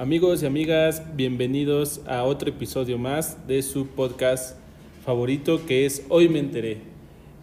[0.00, 4.56] Amigos y amigas, bienvenidos a otro episodio más de su podcast
[5.04, 6.82] favorito que es Hoy me enteré.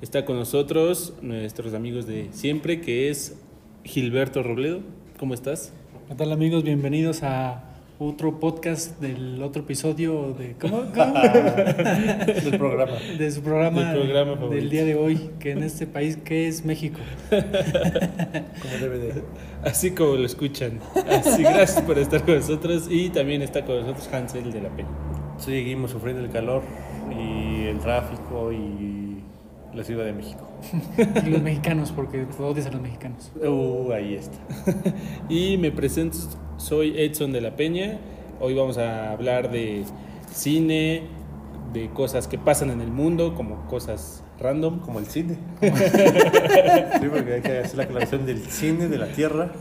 [0.01, 3.37] Está con nosotros nuestros amigos de siempre que es
[3.83, 4.79] Gilberto Robledo.
[5.19, 5.73] ¿Cómo estás?
[6.07, 6.63] ¿Qué tal amigos?
[6.63, 10.83] Bienvenidos a otro podcast del otro episodio de ¿cómo?
[10.93, 11.13] cómo?
[11.13, 12.93] del programa.
[13.17, 16.65] de su programa, Del programa del día de hoy, que en este país que es
[16.65, 16.99] México.
[17.29, 19.23] Como debe de.
[19.63, 20.79] Así como lo escuchan.
[21.09, 24.89] Así, gracias por estar con nosotros y también está con nosotros Hansel de la Peña.
[25.37, 26.61] Seguimos sufriendo el calor
[27.11, 29.23] y el tráfico y
[29.73, 30.47] la Ciudad de México.
[31.25, 33.31] Y los mexicanos, porque tú odias a los mexicanos.
[33.35, 34.37] Uh, ahí está.
[35.29, 36.17] Y me presento,
[36.57, 37.99] soy Edson de la Peña.
[38.39, 39.83] Hoy vamos a hablar de
[40.31, 41.03] cine,
[41.73, 44.79] de cosas que pasan en el mundo, como cosas random.
[44.79, 45.37] Como el cine.
[45.61, 49.51] sí, porque hay que hacer la aclaración del cine de la Tierra,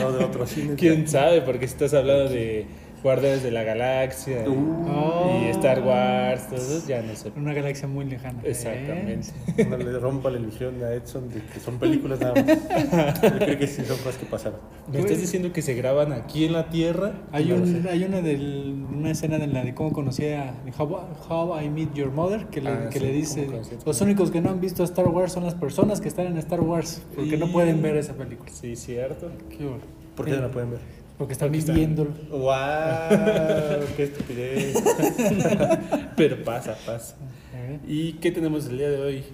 [0.00, 0.74] no de otro cine.
[0.74, 1.42] ¿Quién sabe?
[1.42, 2.66] Porque si estás hablando de
[3.02, 7.30] Guardianes de la Galaxia Uh, y Star Wars, todo eso, ya no sé.
[7.36, 8.40] Una galaxia muy lejana.
[8.42, 8.50] ¿eh?
[8.50, 9.28] Exactamente.
[9.68, 13.22] no le rompa la ilusión a Edson de que son películas nada más.
[13.22, 14.58] Yo creo que sí son cosas que pasaron.
[14.92, 17.12] ¿Me estás diciendo que se graban aquí en la Tierra?
[17.32, 20.98] Hay, No un, hay una, del, una escena de la de cómo conocí a How,
[21.28, 23.78] How I Met Your Mother que le, Ah, que sí, le dice ¿cómo conocí a
[23.78, 26.36] tu los únicos que no han visto Star Wars son las personas que están en
[26.38, 28.50] Star Wars porque no Y- pueden ver esa película.
[28.52, 29.30] Sí, cierto.
[29.50, 29.82] Qué bueno.
[30.16, 30.80] ¿Por qué no la pueden ver?
[31.18, 32.10] Porque están Porque están- viviéndolo.
[32.30, 33.86] ¡Wow!
[33.96, 34.74] ¡Qué estupidez!
[36.16, 37.16] Pero pasa, pasa.
[37.54, 37.78] ¿eh?
[37.86, 39.24] ¿Y qué tenemos el día de hoy?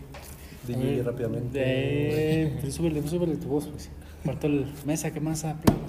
[0.67, 1.61] Dime rápidamente.
[1.63, 3.91] Eh, pero súbele, súbele tu voz, pues.
[4.25, 5.83] Bartol, mesa, ¿qué más aplaudo?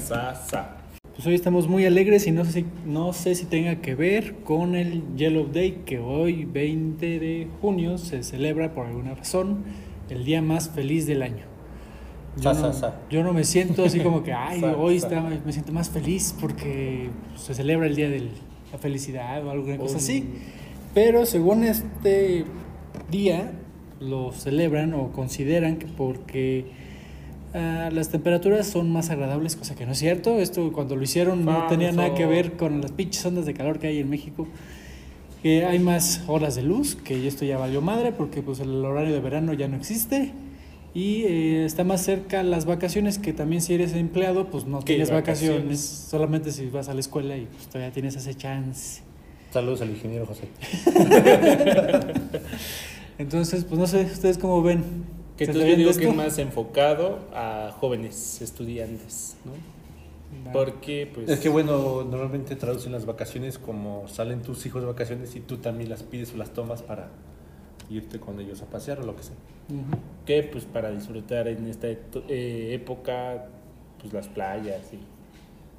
[0.00, 0.76] Sasa.
[1.16, 4.34] Pues hoy estamos muy alegres y no sé, si- no sé si tenga que ver
[4.44, 9.64] con el Yellow Day, que hoy, 20 de junio, se celebra por alguna razón
[10.08, 11.44] el día más feliz del año.
[12.36, 12.94] Yo, Sa, no, sa, sa.
[13.10, 17.08] yo no me siento así como que, ay, hoy está, me siento más feliz porque
[17.36, 18.28] se celebra el día de
[18.72, 20.28] la felicidad o alguna cosa así.
[20.92, 22.44] Pero según este
[23.10, 23.52] día,
[24.00, 26.66] lo celebran o consideran que porque
[27.54, 30.38] ah, las temperaturas son más agradables, cosa que no es cierto.
[30.38, 33.78] Esto cuando lo hicieron no tenía nada que ver con las pinches ondas de calor
[33.78, 34.46] que hay en México.
[35.42, 39.14] Que hay más horas de luz, que esto ya valió madre porque pues el horario
[39.14, 40.32] de verano ya no existe.
[40.96, 44.94] Y eh, está más cerca las vacaciones, que también si eres empleado, pues no ¿Qué
[44.94, 45.56] tienes vacaciones?
[45.56, 45.80] vacaciones?
[45.80, 49.02] solamente si vas a la escuela y pues todavía tienes ese chance.
[49.50, 50.48] Saludos al ingeniero José.
[53.18, 54.84] Entonces, pues no sé, ¿ustedes cómo ven?
[55.36, 59.52] Que ¿Se tú yo digo que es más enfocado a jóvenes estudiantes, ¿no?
[60.50, 61.28] Porque, pues.
[61.28, 65.58] Es que bueno, normalmente traducen las vacaciones como salen tus hijos de vacaciones y tú
[65.58, 67.10] también las pides o las tomas para
[67.90, 69.36] irte con ellos a pasear o lo que sea.
[70.24, 73.46] Que pues para disfrutar en esta eh, época,
[74.00, 74.98] pues las playas y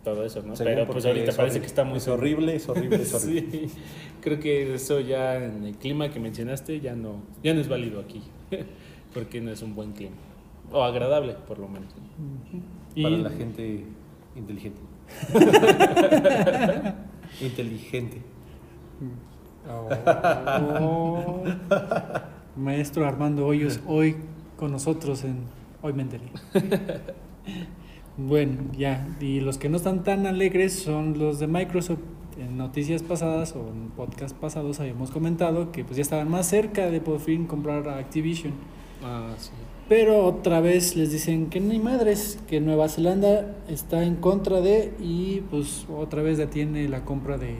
[0.04, 0.56] todo eso, ¿no?
[0.56, 1.60] Según Pero pues ahorita parece horrible.
[1.62, 3.68] que está muy Es horrible, es horrible, es horrible.
[3.68, 3.70] Sí,
[4.22, 8.00] creo que eso ya en el clima que mencionaste ya no, ya no es válido
[8.00, 8.24] aquí,
[9.14, 10.16] porque no es un buen clima.
[10.72, 11.94] O agradable, por lo menos.
[12.96, 13.84] Y Para la gente
[14.36, 14.80] inteligente.
[17.42, 18.22] inteligente.
[19.70, 21.44] Oh.
[22.58, 24.16] Maestro Armando Hoyos, hoy
[24.58, 25.38] con nosotros en
[25.82, 26.26] Hoy me enteré.
[28.20, 32.00] Bueno, ya, y los que no están tan alegres son los de Microsoft.
[32.40, 36.90] En noticias pasadas o en podcast pasados habíamos comentado que pues ya estaban más cerca
[36.90, 38.54] de por fin comprar a Activision.
[39.04, 39.52] Ah, sí.
[39.88, 44.94] Pero otra vez les dicen que ni madres, que Nueva Zelanda está en contra de
[45.00, 47.54] y pues otra vez detiene la compra de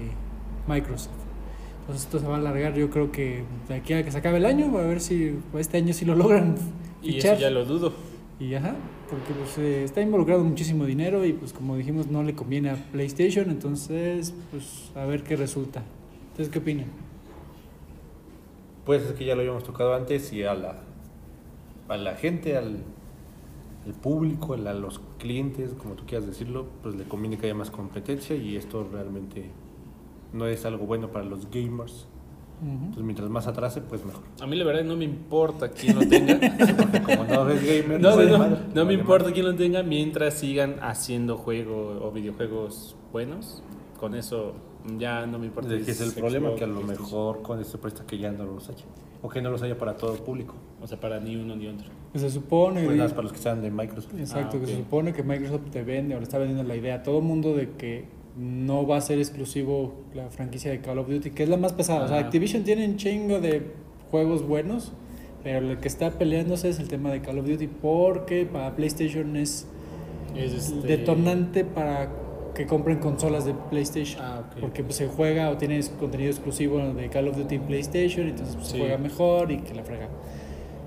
[0.68, 1.27] Microsoft.
[1.88, 4.38] Entonces esto se va a alargar yo creo que de aquí a que se acabe
[4.38, 6.56] el año, a ver si este año sí lo logran
[7.02, 7.94] Y eso ya lo dudo.
[8.42, 8.76] Y ajá,
[9.10, 12.76] porque pues eh, está involucrado muchísimo dinero y pues como dijimos no le conviene a
[12.76, 15.82] PlayStation, entonces pues a ver qué resulta.
[16.32, 16.88] ¿Ustedes qué opinan?
[18.86, 20.82] Pues es que ya lo habíamos tocado antes y a la,
[21.88, 22.84] a la gente, al,
[23.86, 27.72] al público, a los clientes, como tú quieras decirlo, pues le conviene que haya más
[27.72, 29.50] competencia y esto realmente
[30.34, 32.08] no es algo bueno para los gamers.
[32.92, 34.24] Pues mientras más atrase, pues mejor.
[34.42, 36.40] A mí la verdad no me importa quién lo tenga.
[36.78, 39.84] Porque como no eres gamer, No, no, no, madre, no me importa quién lo tenga
[39.84, 43.62] mientras sigan haciendo juegos o videojuegos buenos.
[44.00, 44.56] Con eso
[44.98, 45.76] ya no me importa.
[45.76, 48.46] Es que es el problema, que a lo mejor con este presta que ya no
[48.46, 48.86] los haya.
[49.22, 50.56] O que no los haya para todo el público.
[50.82, 51.88] O sea, para ni uno ni otro.
[52.12, 52.86] Pues se supone...
[52.86, 54.14] Pues nada para los que sean de Microsoft.
[54.18, 56.96] Exacto, Ah, que se supone que Microsoft te vende o le está vendiendo la idea
[56.96, 58.06] a todo mundo de que
[58.38, 61.74] no va a ser exclusivo la franquicia de Call of Duty, que es la más
[61.74, 62.06] pesada.
[62.06, 62.26] O sea, Ajá.
[62.26, 63.64] Activision tiene un chingo de
[64.12, 64.92] juegos buenos,
[65.44, 69.36] pero lo que está peleándose es el tema de Call of Duty porque para PlayStation
[69.38, 69.68] es
[70.36, 72.10] Es este- detonante para
[72.54, 74.20] que compren consolas de PlayStation.
[74.24, 74.44] Ah.
[74.60, 78.56] Porque pues, se juega o tienes contenido exclusivo de Call of Duty en PlayStation, entonces
[78.56, 78.74] pues, Sí.
[78.74, 80.10] se juega mejor y que la frega.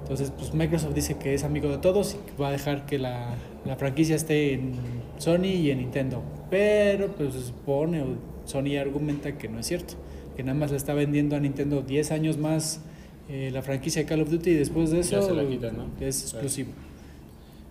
[0.02, 2.98] Entonces, pues Microsoft dice que es amigo de todos y que va a dejar que
[2.98, 4.72] la, la franquicia esté en
[5.18, 6.22] Sony y en Nintendo.
[6.50, 8.06] Pero pues se supone, o
[8.44, 9.94] Sony argumenta que no es cierto,
[10.36, 12.80] que nada más le está vendiendo a Nintendo 10 años más
[13.28, 15.76] eh, la franquicia de Call of Duty y después de Ya eso se la quitan,
[15.76, 15.84] ¿no?
[16.00, 16.72] es exclusivo.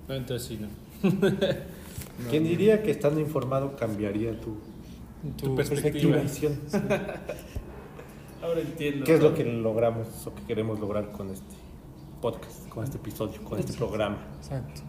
[0.07, 0.67] No, entonces sí, no.
[1.11, 1.19] No,
[2.29, 2.49] ¿Quién no.
[2.49, 4.55] diría que estando informado cambiaría tu,
[5.37, 6.17] Tu, Tu perspectiva.
[6.17, 6.53] perspectiva.
[6.53, 6.59] visión?
[8.41, 9.05] Ahora entiendo.
[9.05, 11.55] ¿Qué es lo que logramos o que queremos lograr con este
[12.21, 14.17] podcast, con este episodio, con este programa?
[14.37, 14.81] Exacto.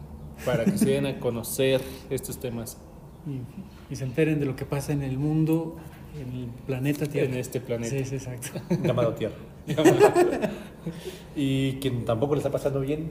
[0.45, 2.79] Para que se den a conocer estos temas
[3.27, 5.77] Y, y se enteren de lo que pasa en el mundo,
[6.19, 7.29] en el planeta Tierra.
[7.29, 7.91] en este planeta.
[7.97, 8.61] Sí, sí, exacto.
[8.83, 9.35] Llamado Tierra.
[11.37, 13.09] y quien tampoco le está pasando bien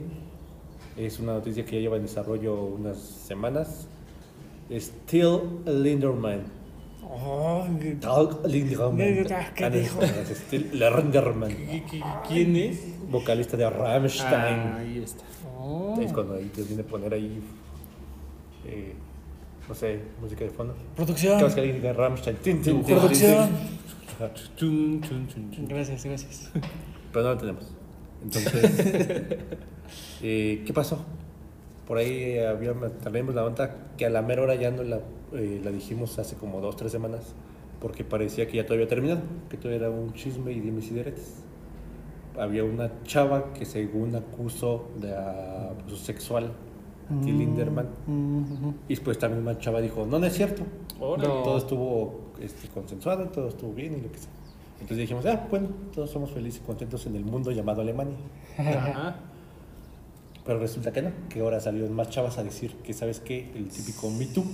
[0.96, 3.86] es una noticia que ya lleva en desarrollo unas semanas.
[4.70, 6.42] Still Linderman.
[7.02, 7.66] Oh,
[8.46, 8.96] Linderman.
[9.54, 11.50] ¿Qué Ah, es Still Linderman.
[11.50, 12.80] ¿Qui- qui- ¿Quién es?
[13.10, 14.60] Vocalista de Ah, Rammstein.
[14.76, 15.24] ahí está.
[15.58, 15.98] oh.
[16.00, 17.40] Es cuando ahí te viene a poner ahí,
[18.66, 18.94] eh,
[19.68, 20.74] no sé, música de fondo.
[20.96, 21.40] Producción.
[21.40, 23.48] Vez que alguien diga Rammstein, tin, tin, tin, Producción.
[24.56, 25.00] tin,
[25.50, 25.68] tin.
[25.68, 26.50] Gracias, gracias.
[27.12, 27.72] Pero no lo tenemos.
[28.22, 28.54] Entonces,
[30.22, 31.04] eh, ¿qué pasó?
[31.86, 35.00] Por ahí eh, había, traemos la onda que a la mera hora ya no la,
[35.32, 37.34] eh, la dijimos hace como dos, tres semanas,
[37.80, 40.94] porque parecía que ya todo había terminado, que todo era un chisme y dimes y
[40.94, 41.36] diretes.
[42.38, 46.52] Había una chava que según acusó de abuso sexual
[47.22, 48.42] Till Linderman, Mm,
[48.88, 50.62] y después también una chava dijo, no, no es cierto,
[51.00, 51.28] Órale.
[51.28, 54.30] Todo estuvo este, consensuado, todo estuvo bien y lo que sea.
[54.74, 58.16] Entonces dijimos, ah, bueno, todos somos felices y contentos en el mundo llamado Alemania.
[58.58, 59.16] Ajá.
[60.44, 63.52] Pero resulta que no, que ahora salieron más chavas a decir que, ¿sabes qué?
[63.54, 64.44] El típico Me Too,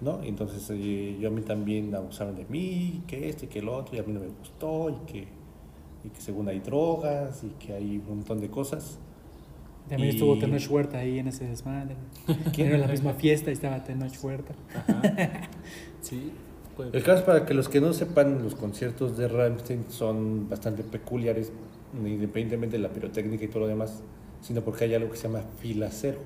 [0.00, 0.22] ¿no?
[0.22, 3.96] Entonces eh, yo a mí también abusaron de mí, que esto y que el otro,
[3.96, 5.28] y a mí no me gustó, y que,
[6.04, 8.98] y que según hay drogas, y que hay un montón de cosas.
[9.88, 11.96] También Y- estuvo Tenoch Huerta ahí en ese desmadre.
[12.54, 12.68] ¿Quién?
[12.68, 14.54] Era la misma fiesta y estaba Tenoch Huerta.
[14.74, 15.02] Ajá.
[16.00, 16.32] Sí.
[16.76, 20.48] pues, El caso es para que los que no sepan, los conciertos de Rammstein son
[20.48, 21.52] bastante peculiares,
[21.94, 24.02] independientemente de la pirotécnica y todo lo demás,
[24.40, 26.18] sino porque hay algo que se llama fila cero.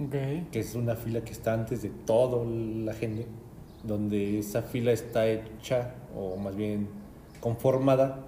[0.00, 0.50] Ok.
[0.50, 3.26] que es una fila que está antes de toda la gente,
[3.84, 6.88] donde esa fila está hecha, o más bien
[7.40, 8.24] conformada,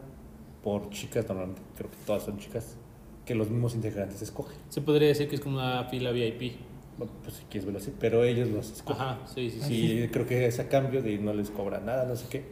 [0.62, 2.76] por chicas, normalmente creo que todas son chicas,
[3.25, 4.56] que los mismos integrantes escogen.
[4.69, 6.53] Se podría decir que es como una fila VIP.
[6.99, 9.03] Bueno, pues si quieres verlo así, pero ellos los escogen.
[9.03, 9.93] Ajá, sí, sí, sí.
[10.05, 12.44] Y creo que es a cambio de no les cobran nada, no sé qué.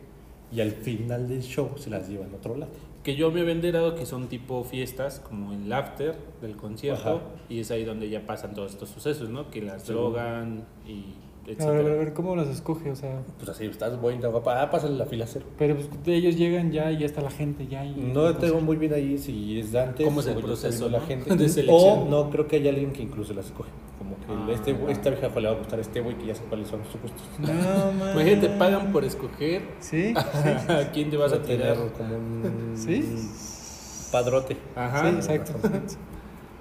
[0.53, 2.73] Y al final del show se las llevan a otro lado.
[3.05, 7.21] Que yo me había enterado que son tipo fiestas, como el after del concierto, Ajá.
[7.49, 9.51] y es ahí donde ya pasan todos estos sucesos, ¿no?
[9.51, 9.93] Que las Sí.
[9.93, 12.91] drogan y A ver, a ver, a ver, ¿cómo las escoge?
[12.93, 15.45] O sea, Pues así, estás bonita, guapa, ah, pásale la fila cero.
[15.59, 17.85] pero pues, ellos llegan ya y ya está la gente ya.
[17.85, 20.99] Y, No tengo muy bien ahí si es Dante ¿Cómo es el proceso, no?
[20.99, 21.35] la gente.
[21.37, 21.99] de selección?
[22.01, 23.71] O no, creo que hay alguien que incluso las escoge.
[23.99, 24.55] Como que Ah.
[24.55, 26.81] este, esta vieja le va a gustar a este güey que ya sé cuáles son
[26.85, 27.23] sus gustos.
[27.41, 28.13] No, man.
[28.15, 31.93] Imagínate, pagan por escoger Sí, a quién te vas a tener tirar.
[31.93, 33.03] como un Sí.
[34.13, 34.57] padrote.
[34.77, 35.11] Ajá.
[35.11, 35.55] sí, exacto.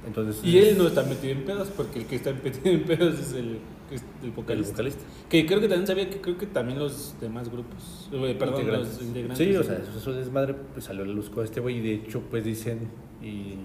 [0.08, 3.20] Entonces, Y él no está metido en pedos, porque el que está metido en pedos
[3.20, 3.60] es el,
[3.92, 4.72] el el vocalista.
[4.74, 5.02] vocalista.
[5.30, 8.94] Que creo que también sabía que creo que también los demás grupos, eh, perdón, Integrantes.
[8.94, 9.38] los integrantes.
[9.48, 11.94] Sí, o sea, eso, desmadre pues salió a la luz con este güey y de
[11.96, 12.90] hecho pues dicen
[13.22, 13.56] y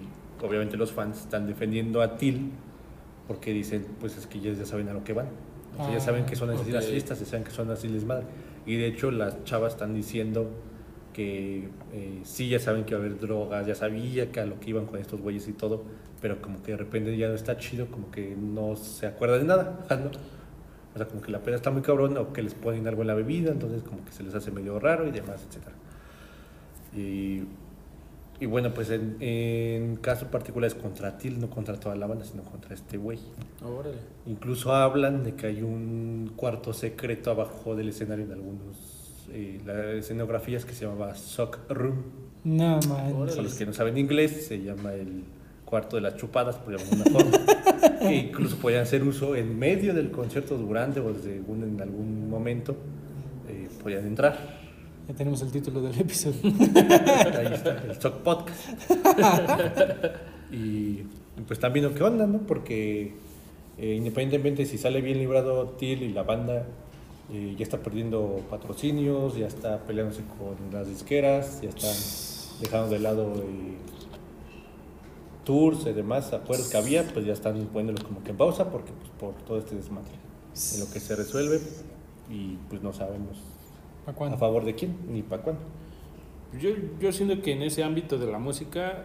[0.44, 2.50] obviamente los fans están defendiendo a Till
[3.26, 5.28] porque dicen pues es que ellos ya saben a lo que van.
[5.74, 6.90] O sea, ya Ah, saben que son así las ok.
[6.90, 8.26] fiestas, ya saben que son así desmadre.
[8.66, 10.50] Y de hecho las chavas están diciendo
[11.16, 14.60] que eh, sí ya saben que va a haber drogas, ya sabía que a lo
[14.60, 15.82] que iban con estos güeyes y todo,
[16.20, 19.44] pero como que de repente ya no está chido, como que no se acuerda de
[19.44, 20.10] nada, ¿no?
[20.94, 23.08] O sea, como que la pena está muy cabrón o que les ponen algo en
[23.08, 25.68] la bebida, entonces como que se les hace medio raro y demás, etc.
[26.94, 27.44] Y,
[28.38, 32.26] y bueno, pues en, en caso particular es contra Til, no contra toda la banda,
[32.26, 33.20] sino contra este güey.
[33.64, 33.96] Órale.
[34.26, 38.95] Incluso hablan de que hay un cuarto secreto abajo del escenario en algunos
[39.32, 42.02] eh, las escenografías que se llamaba Sock Room.
[42.44, 43.12] No, man.
[43.26, 45.24] Para los que no saben inglés, se llama el
[45.64, 47.98] cuarto de las chupadas, por llamarlo de una forma.
[48.00, 52.76] que incluso podían hacer uso en medio del concierto, durante o según en algún momento,
[53.48, 54.38] eh, podían entrar.
[55.08, 56.40] Ya tenemos el título del episodio.
[56.44, 58.68] Ahí está, el Sock Podcast.
[60.50, 61.06] y, y
[61.46, 62.38] pues están viendo qué onda, ¿no?
[62.38, 63.14] Porque
[63.78, 66.64] eh, independientemente si sale bien librado Till y la banda,
[67.32, 71.94] eh, ya está perdiendo patrocinios, ya está peleándose con las disqueras, ya están
[72.60, 73.76] dejando de lado eh,
[75.44, 78.92] tours y demás, acuerdos que había, pues ya están poniéndolos como que en pausa porque
[78.92, 80.12] pues, por todo este desmadre.
[80.74, 81.60] En lo que se resuelve,
[82.30, 83.38] y pues no sabemos
[84.06, 85.62] ¿Para a favor de quién ni para cuándo.
[86.60, 89.04] Yo, yo siento que en ese ámbito de la música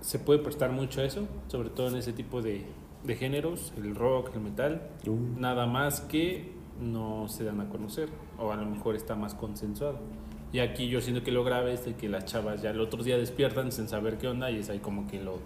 [0.00, 2.64] se puede prestar mucho a eso, sobre todo en ese tipo de,
[3.02, 4.88] de géneros, el rock, el metal,
[5.36, 9.98] nada más que no se dan a conocer, o a lo mejor está más consensuado.
[10.52, 13.02] Y aquí yo siento que lo grave es de que las chavas ya el otro
[13.02, 15.38] día despiertan sin saber qué onda y es ahí como que lo,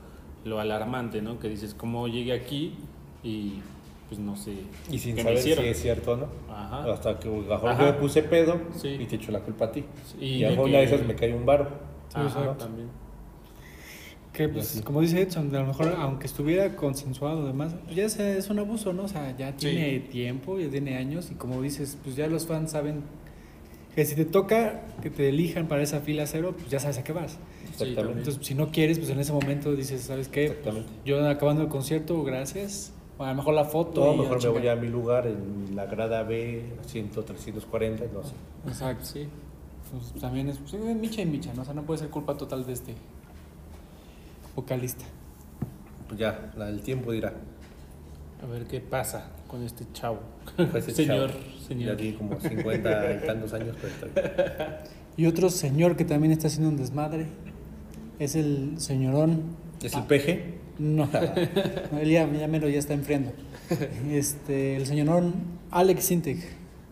[0.45, 1.39] lo alarmante, ¿no?
[1.39, 2.75] Que dices, ¿cómo llegué aquí?
[3.23, 3.55] Y
[4.09, 4.55] pues no sé.
[4.91, 5.65] Y sin qué me saber si hicieron.
[5.71, 6.27] es cierto o no.
[6.53, 6.93] Ajá.
[6.93, 7.87] Hasta que lo mejor Ajá.
[7.87, 8.89] yo me puse pedo Sí.
[9.01, 9.85] y te echo la culpa a ti.
[10.21, 11.69] Y Y, a de una esas me cae un bar.
[12.13, 12.65] Ajá, exacto.
[12.65, 12.89] también.
[14.33, 18.19] Que pues, como dice Edson, a lo mejor aunque estuviera consensuado además, pues ya es,
[18.21, 19.05] es un abuso, ¿no?
[19.05, 19.67] O sea, ya Sí.
[19.71, 23.03] tiene tiempo, ya tiene años y como dices, pues ya los fans saben
[23.95, 27.05] que si te toca que te elijan para esa fila cero, pues ya sabes a
[27.05, 27.39] qué vas.
[27.71, 28.19] Exactamente.
[28.21, 30.45] Entonces, si no quieres, pues en ese momento dices, ¿sabes qué?
[30.45, 30.89] Exactamente.
[31.05, 32.93] Yo acabando el concierto, gracias.
[33.19, 33.93] O a lo mejor la foto.
[34.01, 38.05] Todo y a mejor me voy a mi lugar en la grada B, 100, 340,
[38.15, 38.33] no sé.
[38.69, 39.05] Exacto.
[39.05, 39.27] Sí.
[39.91, 41.63] Pues también es pues, es micha y micha, ¿no?
[41.63, 42.95] O sea, no puede ser culpa total de este
[44.55, 45.05] vocalista.
[46.09, 47.33] Pues ya, la- el tiempo dirá.
[48.43, 50.21] A ver qué pasa con este chavo.
[50.57, 51.91] Pues ese señor, chavo, señor.
[51.93, 54.83] Ya tiene como 50 y tantos años, pero está.
[55.17, 57.27] Y otro señor que también está haciendo un desmadre
[58.19, 59.43] es el señorón.
[59.83, 60.55] ¿Es Ah, el peje?
[60.79, 61.07] No,
[61.93, 63.33] no, él ya, ya mero ya está enfriando.
[64.11, 65.35] Este, el señorón
[65.71, 66.39] Alex Sintek,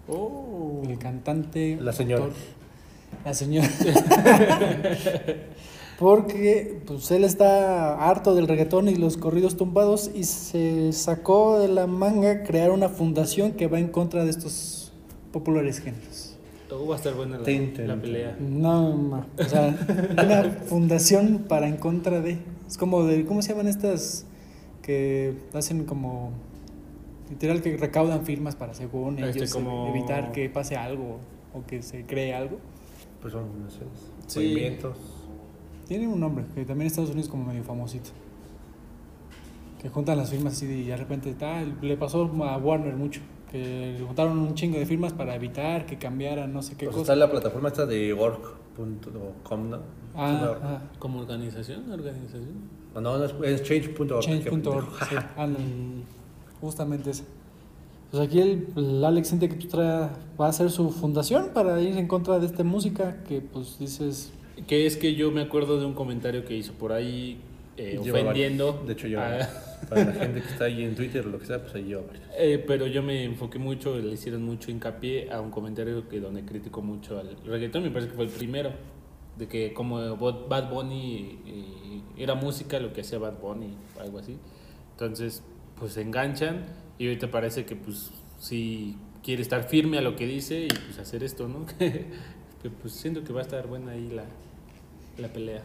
[0.09, 0.83] Oh.
[0.87, 1.79] el cantante.
[1.81, 2.27] La señora.
[3.25, 3.67] La señora.
[5.99, 11.67] Porque pues él está harto del reggaetón y los corridos tumbados y se sacó de
[11.69, 14.93] la manga crear una fundación que va en contra de estos
[15.33, 16.37] populares géneros.
[16.71, 18.37] Oh, va a estar buena la, la pelea.
[18.39, 19.77] No, ma, o sea,
[20.13, 22.39] una fundación para en contra de.
[22.69, 24.25] Es como de, ¿cómo se llaman estas
[24.83, 26.31] que hacen como
[27.31, 31.19] literal que recaudan firmas para según Este, ellos como- evitar que pase algo
[31.55, 32.59] o que se cree algo?
[33.21, 33.69] Pues son no
[34.29, 34.39] Sí.
[34.41, 34.97] movimientos.
[35.89, 38.11] Tiene un nombre que también en Estados Unidos es como medio famosito.
[39.81, 43.21] Que juntan las firmas así y de repente ah, le pasó a Warner mucho.
[43.51, 46.97] Que le juntaron un chingo de firmas para evitar que cambiaran no sé qué Pues
[46.97, 47.13] cosa.
[47.15, 49.79] está la plataforma esta de org.com, ¿no?
[50.15, 51.91] Ah, ah, ¿Como organización?
[51.91, 52.79] ¿Organización?
[52.95, 54.21] No, no, es, change.org.
[54.21, 54.87] Change.org.
[55.09, 55.17] sí.
[56.61, 57.25] Justamente ese.
[58.11, 60.09] Pues aquí el, el Alex siente que tú trae,
[60.41, 64.33] va a hacer su fundación para ir en contra de esta música que pues dices,
[64.67, 67.39] Que es que yo me acuerdo de un comentario que hizo por ahí
[67.77, 68.83] eh, ofendiendo.
[68.87, 69.49] De hecho, yo, a-
[69.89, 72.25] para la gente que está ahí en Twitter o lo que sea, pues ahí varios.
[72.37, 76.45] Eh, pero yo me enfoqué mucho, le hicieron mucho hincapié a un comentario que donde
[76.45, 78.73] criticó mucho al reggaetón, me parece que fue el primero,
[79.39, 81.39] de que como Bad Bunny
[82.17, 84.37] era música lo que hacía Bad Bunny, algo así.
[84.93, 85.45] Entonces,
[85.79, 86.67] pues se enganchan
[86.99, 88.11] y ahorita parece que pues
[88.41, 91.67] sí quiere estar firme a lo que dice y pues hacer esto, ¿no?
[91.79, 94.25] que pues siento que va a estar buena ahí la,
[95.19, 95.63] la pelea.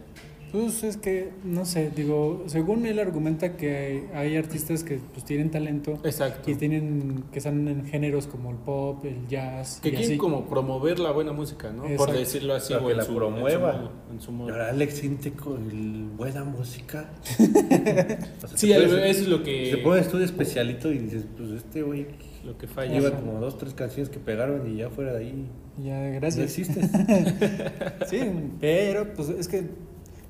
[0.52, 5.26] pues es que, no sé, digo, según él argumenta que hay, hay artistas que pues
[5.26, 6.52] tienen talento Exacto.
[6.52, 10.18] y tienen, que están en géneros como el pop, el jazz Que y quieren así.
[10.18, 11.84] como promover la buena música, ¿no?
[11.98, 13.72] Por decirlo así, o que en la su, promueva.
[13.72, 14.50] En su, modo, en su modo.
[14.50, 17.10] Y ahora Alex siente con el buena música.
[18.44, 21.26] O sea, Sí, pones- eso es lo que, Te pones tú de especialito y dices,
[21.36, 22.06] pues este güey
[22.44, 22.92] lo que falla.
[22.92, 23.20] lleva Ajá.
[23.20, 25.50] como dos, tres canciones que pegaron y ya fuera de ahí.
[25.84, 26.46] Ya, No gracias.
[26.58, 26.90] existes.
[28.10, 28.20] Sí,
[28.60, 29.70] pero pues es que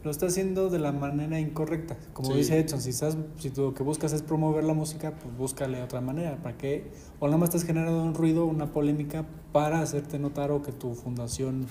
[0.04, 1.96] lo está haciendo de la manera incorrecta.
[2.14, 2.38] Como Sí.
[2.40, 5.82] dice Edson, si, estás, si tú lo que buscas es promover la música, pues búscale
[5.82, 6.38] otra manera.
[6.44, 6.92] ¿Para qué?
[7.20, 10.94] O nada más estás generando un ruido, una polémica para hacerte notar o que tu
[10.94, 11.68] fundación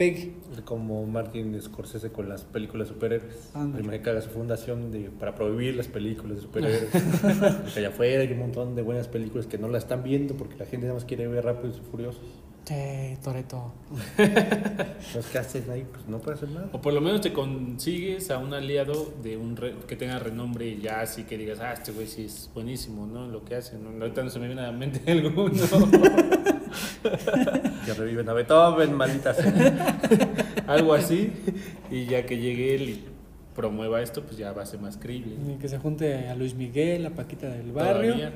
[0.00, 0.32] pegue.
[0.64, 3.50] Como Martin Scorsese con las películas de superhéroes.
[3.74, 6.88] Primero que haga su fundación de, para prohibir las películas de superhéroes.
[6.90, 10.56] porque allá afuera hay un montón de buenas películas que no la están viendo porque
[10.56, 12.22] la gente nada más quiere ver rápidos y furiosos.
[12.64, 13.72] Che, Toreto.
[14.18, 15.86] Entonces, ¿qué hacen ahí?
[15.90, 16.68] Pues no puede hacer nada.
[16.72, 20.66] O por lo menos te consigues a un aliado de un re- que tenga renombre
[20.68, 23.26] y ya así que digas, ah, este güey sí es buenísimo, ¿no?
[23.28, 23.90] Lo que hace, ¿no?
[24.00, 25.52] Ahorita no se me viene a la mente alguno.
[27.86, 29.98] Ya reviven a Beethoven, maldita sea.
[30.66, 31.32] Algo así.
[31.90, 33.04] Y ya que llegue él y
[33.54, 35.34] promueva esto, pues ya va a ser más creíble.
[35.48, 38.32] Y Que se junte a Luis Miguel, a Paquita del Barrio Todavía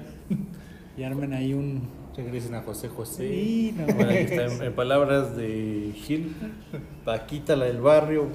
[0.96, 1.82] y armen ahí un.
[2.16, 3.28] regresen a José José.
[3.28, 6.34] Sí, no, Bueno, aquí está en, en palabras de Gil,
[7.04, 8.28] Paquita la del barrio,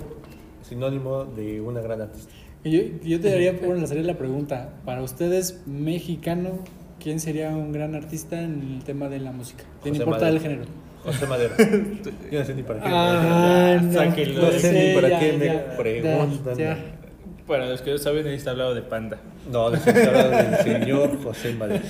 [0.62, 2.31] sinónimo de una gran artista.
[2.63, 6.59] Y Yo, yo te daría por lanzaría la pregunta, para ustedes, mexicano,
[7.01, 9.63] ¿quién sería un gran artista en el tema de la música?
[9.84, 10.63] Sin José importar el género.
[11.03, 11.56] José Madero.
[12.32, 12.89] Yo no sé ni para qué.
[12.91, 13.94] Ah, no.
[13.94, 14.41] Sáquenlo.
[14.41, 16.58] no sé ni para ya, qué me ya, preguntan.
[16.58, 16.77] ya.
[17.48, 19.18] Para los que no saben, ahí está hablado de Panda.
[19.51, 21.84] No, no sé si habla del señor José Madero.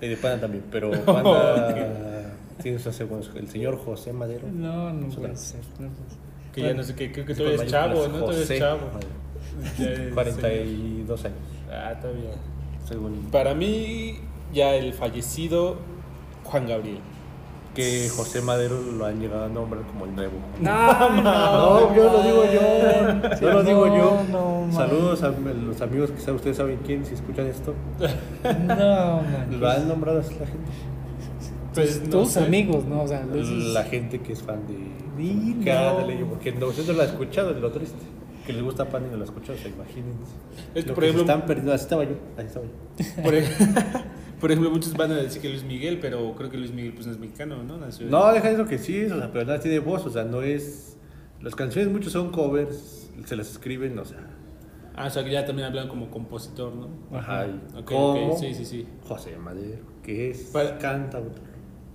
[0.00, 2.32] Y de Panda también, pero Panda.
[2.62, 4.46] Tienes a segundo, el señor José Madero.
[4.52, 5.60] No, no puede ser.
[5.78, 6.18] no puede ser.
[6.52, 8.18] Que ya no sé qué, creo que Es todavía con es chavo, ¿no?
[8.18, 8.80] Todavía es José chavo.
[8.92, 9.08] Madero.
[9.78, 11.36] Ya es- 42 años,
[11.70, 12.30] Ah, todavía.
[12.86, 13.28] según.
[13.30, 14.18] Para mí,
[14.52, 15.76] ya el fallecido
[16.44, 16.98] Juan Gabriel.
[17.74, 20.34] Que José Madero lo han llegado a nombrar como el nuevo.
[20.60, 23.40] No, No, yo lo digo yo.
[23.40, 24.22] Yo lo digo yo.
[24.30, 24.68] No.
[24.70, 27.74] Saludos a los amigos que saben- ustedes saben quién, si escuchan esto.
[28.66, 29.58] No, man.
[29.58, 30.70] Lo han nombrado así la gente.
[31.74, 32.44] Pues, no Tus sé.
[32.44, 33.02] amigos, ¿no?
[33.02, 34.76] O sea, La gente que es fan de.
[35.22, 35.78] Di, Que no.
[35.88, 38.02] ándale, yo, porque no, usted no lo ha escuchado, es lo triste.
[38.46, 40.32] Que les gusta pan y no lo ha escuchado, o sea, imagínense.
[40.74, 43.22] Es Lo por que se ejemplo- están perdiendo, así estaba yo, así estaba yo.
[43.22, 43.46] Por, ej-
[44.42, 47.06] por ejemplo, muchos van a decir que Luis Miguel, pero creo que Luis Miguel pues
[47.06, 47.78] no es mexicano, ¿no?
[47.78, 50.42] Nació No, deja eso que sí, o sea, pero nada tiene voz, o sea, no
[50.42, 50.98] es.
[51.40, 54.18] Las canciones muchos son covers, se las escriben, o sea.
[54.94, 56.88] Ah, o sea, que ya también hablan como compositor, ¿no?
[57.16, 58.86] Ajá, y Ok, como ok, sí, sí, sí.
[59.04, 61.40] José Madero, que es Para- cantautor.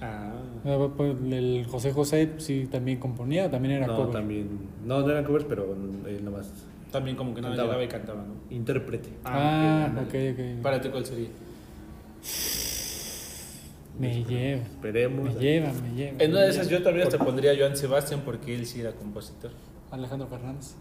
[0.01, 0.32] Ah.
[0.66, 4.12] Ah, pues, El José José sí también componía, también era No, cover.
[4.13, 4.48] también.
[4.86, 5.75] No, no eran covers, pero
[6.08, 6.50] él nomás.
[6.92, 7.68] También como que nada Cantaba.
[7.77, 8.56] llegaba y cantaba, ¿no?
[8.56, 9.10] Intérprete.
[9.25, 10.62] Ah, ok, ok, ok.
[10.63, 11.27] Para ti, ¿cuál sería?
[14.00, 15.34] Me lleva, Esperemos.
[15.34, 16.24] me lleva, me lleva.
[16.24, 18.92] En una de esas yo también te pondría a Joan Sebastián porque él sí era
[18.92, 19.52] compositor.
[19.90, 20.76] Alejandro Fernández.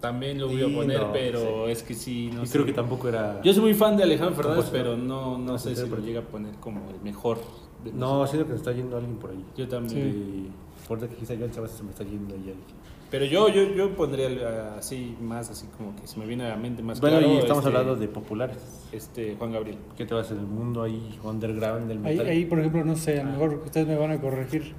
[0.00, 2.52] También lo voy Sí, a poner, no, pero es que sí, no y sé.
[2.52, 3.42] creo que tampoco era.
[3.42, 6.22] Yo soy muy fan de Alejandro Fernández, pero no, no sé si lo llega a
[6.24, 7.38] poner como el mejor.
[7.84, 9.44] de No, siento que se está yendo alguien por ahí.
[9.56, 10.08] Yo también.
[10.08, 12.78] Y por que quizá Joan Sebastián se me está yendo ahí alguien.
[13.10, 16.56] Pero yo, yo, yo pondría así, más así como que se me viene a la
[16.56, 17.32] mente más Bueno, claro.
[17.32, 18.86] y estamos este, hablando de populares.
[18.92, 19.78] Este, Juan Gabriel.
[19.96, 22.26] ¿Qué te va a hacer el mundo ahí, underground del Ahí, metal?
[22.26, 24.74] ahí, por ejemplo, no sé, a lo mejor ustedes me van a corregir.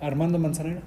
[0.00, 0.80] Armando Manzanero.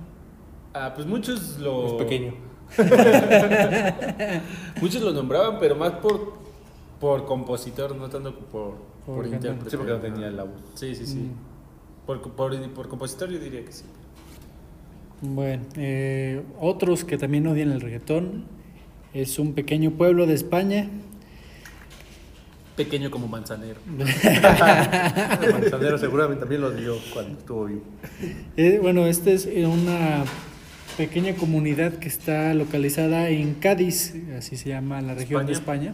[0.74, 1.86] Ah, pues muchos lo...
[1.86, 2.34] Es pequeño.
[4.82, 6.34] Muchos lo nombraban, pero más por,
[7.00, 8.74] por compositor, no tanto por,
[9.06, 9.70] por, intérprete.
[9.70, 10.60] Sí, porque no tenía la voz.
[10.74, 11.20] Sí, sí, sí.
[11.20, 12.06] Mm.
[12.08, 13.86] Por, por, por compositor yo diría que sí.
[15.28, 18.46] Bueno, eh, otros que también odian el reggaetón
[19.14, 20.88] es un pequeño pueblo de España.
[22.76, 23.80] Pequeño como manzanero.
[23.88, 27.82] Manzanero seguramente también lo dio cuando estuvo vivo.
[28.58, 30.26] Eh, bueno, esta es eh, una
[30.98, 35.94] pequeña comunidad que está localizada en Cádiz, así se llama la región de España,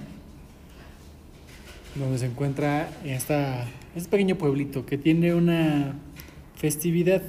[1.95, 5.95] donde se encuentra esta, este pequeño pueblito que tiene una
[6.55, 7.21] festividad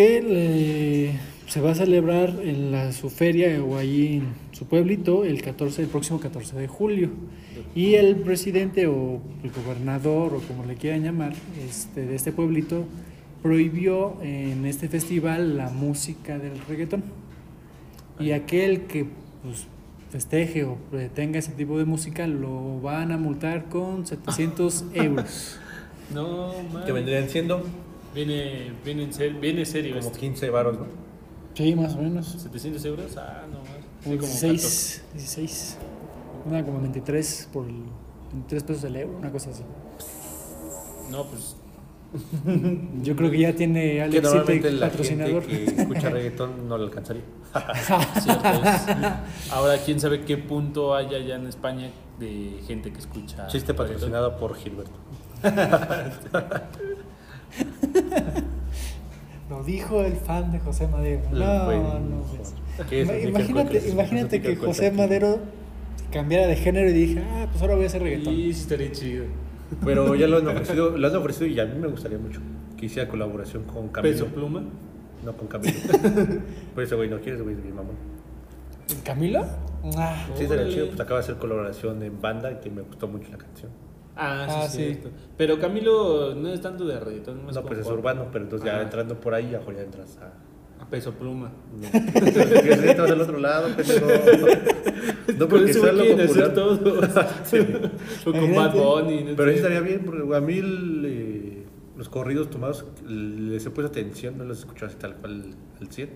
[0.00, 5.24] que le- se va a celebrar en la, su feria o allí en su pueblito
[5.24, 7.10] el 14, el próximo 14 de julio.
[7.74, 11.34] Y el presidente o el gobernador o como le quieran llamar
[11.68, 12.84] este, de este pueblito
[13.42, 17.02] prohibió en este festival la música del reggaetón.
[18.18, 19.06] Y aquel que
[19.42, 19.66] pues,
[20.10, 20.78] festeje o
[21.14, 25.58] tenga ese tipo de música lo van a multar con 700 euros.
[26.14, 26.84] No, man.
[26.84, 27.62] Que vendrían siendo
[28.14, 30.18] Viene, viene, en ser- viene serio como esto.
[30.18, 30.86] 15 varos, ¿no?
[31.54, 32.26] Sí, más o menos.
[32.26, 33.68] 700 euros, ah, no más.
[34.02, 35.76] Sí, Como como 16, 16.
[36.46, 37.74] Una como 23 por el,
[38.32, 39.62] 23 pesos el euro, una cosa así.
[39.98, 41.10] 14.
[41.10, 41.56] No, pues
[43.04, 45.44] Yo creo que ya tiene Que Alex normalmente la patrocinador.
[45.44, 47.22] gente que escucha reggaetón no le alcanzaría.
[48.20, 49.52] cierto es.
[49.52, 53.46] Ahora, quién sabe qué punto haya ya en España de gente que escucha.
[53.46, 53.76] Chiste reggaetón.
[53.94, 54.90] patrocinado por Gilberto.
[59.48, 61.22] Lo dijo el fan de José Madero.
[61.32, 62.24] No, no.
[62.88, 64.96] ¿Qué es Ima- Miquel Imagínate, imagínate que José aquí.
[64.96, 65.40] Madero
[66.12, 68.34] cambiara de género y dije, ah, pues ahora voy a hacer reggaetón.
[68.34, 69.24] Sí, sí, estaría chido.
[69.84, 72.40] Pero ya lo han ofrecido, lo han ofrecido y a mí me gustaría mucho
[72.76, 74.14] que hiciera colaboración con Camilo.
[74.14, 74.62] Peso pluma.
[75.24, 75.74] No con Camilo.
[76.74, 77.90] Por eso, güey, no quieres, güey, mi mamá.
[79.04, 79.44] ¿Camilo?
[79.96, 80.74] Ah, Sí, estaría Órale.
[80.74, 80.86] chido.
[80.88, 83.70] Pues acaba de hacer colaboración en banda y que me gustó mucho la canción.
[84.16, 84.76] Ah, sí, Ah, sí.
[84.78, 84.84] sí.
[84.84, 85.10] cierto.
[85.36, 87.46] Pero Camilo no es tanto de reggaetón.
[87.46, 88.82] No, como pues es urbano, pero entonces ya Ah.
[88.82, 90.32] entrando por ahí, ya ya entras a.
[90.82, 91.52] A peso pluma.
[91.78, 95.34] No, entrar del otro lado, pero no.
[95.38, 96.54] No porque Por sea lo quieren hacer popular.
[96.54, 97.90] todo.
[98.26, 99.24] o con Bad Bunny.
[99.24, 99.50] no Pero sé.
[99.52, 101.64] sí estaría bien, porque a mí el, eh,
[101.96, 105.88] los corridos tomados les he puesto atención, no los he escuchado así tal cual al
[105.88, 106.10] 100,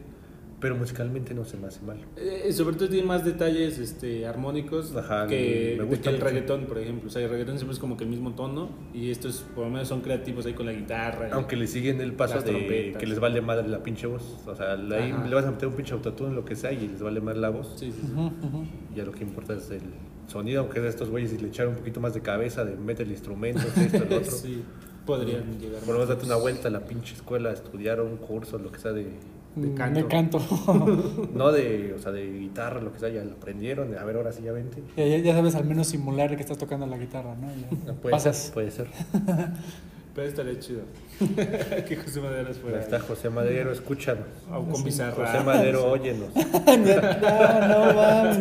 [0.64, 1.98] pero musicalmente no se me hace mal.
[2.16, 6.64] Eh, sobre todo tiene más detalles este, armónicos Ajá, que, me gusta que el reggaetón,
[6.64, 7.08] por ejemplo.
[7.08, 9.70] O sea, el reggaetón siempre es como que el mismo tono y estos por lo
[9.70, 11.28] menos son creativos ahí con la guitarra.
[11.32, 12.98] Aunque le siguen el paso de trompetas.
[12.98, 14.38] que les vale madre la pinche voz.
[14.46, 15.26] O sea, ahí Ajá.
[15.26, 17.50] le vas a meter un pinche autotune, lo que sea, y les vale más la
[17.50, 17.74] voz.
[17.76, 18.94] Sí, sí, sí.
[18.96, 19.82] ya lo que importa es el
[20.28, 23.06] sonido, aunque de estos güeyes y le echar un poquito más de cabeza, de meter
[23.06, 24.32] instrumentos, esto, el otro.
[24.32, 24.62] Sí,
[25.04, 25.80] podrían llegar.
[25.80, 28.72] Por lo menos date una vuelta a la pinche escuela, a estudiar un curso, lo
[28.72, 29.08] que sea de...
[29.56, 30.00] De Mm, canto.
[30.00, 31.28] De canto.
[31.34, 33.96] No de, o sea, de guitarra, lo que sea, ya lo aprendieron.
[33.96, 34.82] A ver, ahora sí ya vente.
[34.96, 37.48] ya, ya- ya sabes al menos simular que estás tocando la guitarra, ¿no?
[37.86, 38.36] Ya Puede pasas.
[38.36, 38.86] ser, puede ser.
[40.14, 40.82] Pero estaría chido.
[41.88, 42.78] que José Madero fuera.
[42.78, 44.24] Ahí está José Madero, escúchanos.
[44.52, 45.26] O con Bizarra.
[45.26, 46.28] José Madero, óyenos.
[46.34, 48.38] no, no, mames.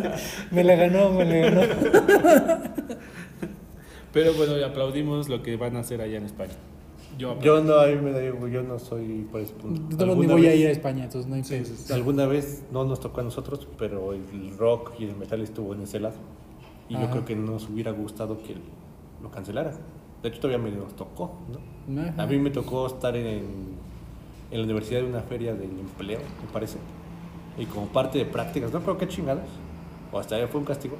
[0.52, 1.74] Me la ganó, me la ganó.
[4.12, 6.52] Pero bueno, aplaudimos lo que van a hacer allá en España.
[7.18, 7.38] Yo.
[7.40, 9.96] Yo no, a mí me da igual, yo no soy por ese punto.
[9.96, 11.64] Yo no ni a vez- ir a España, entonces no hay Sí, pedo.
[11.66, 11.92] sí, sí.
[11.92, 15.82] Alguna vez no nos tocó a nosotros, pero el rock y el metal estuvo en
[15.82, 16.16] ese lado.
[16.88, 18.56] Y yo creo que nos hubiera gustado que
[19.22, 19.74] lo cancelaran.
[20.22, 21.32] De hecho, todavía me nos tocó,
[21.86, 22.02] ¿no?
[22.02, 22.22] Ajá.
[22.22, 23.44] A mí me tocó estar en,
[24.50, 26.78] en la universidad de una feria del empleo, me parece.
[27.58, 29.48] Y como parte de prácticas, no creo que chingadas,
[30.12, 30.96] o hasta ahí fue un castigo,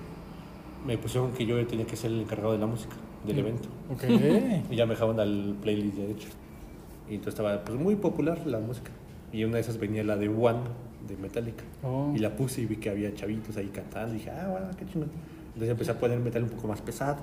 [0.87, 2.95] me pusieron que yo tenía que ser el encargado de la música
[3.27, 3.39] del Mm.
[3.41, 3.69] evento.
[3.93, 4.05] Ok.
[4.71, 6.29] Y ya me dejaban al playlist ya hecho.
[7.09, 8.91] Y entonces estaba pues, muy popular la música.
[9.33, 10.61] Y una de esas venía la de One
[11.09, 11.65] de Metallica.
[11.83, 12.13] Oh.
[12.15, 14.15] Y la puse y vi que había chavitos ahí cantando.
[14.15, 15.11] Y dije, ah, bueno, qué chingón.
[15.49, 17.19] Entonces empecé a poner metal un poco más pesado.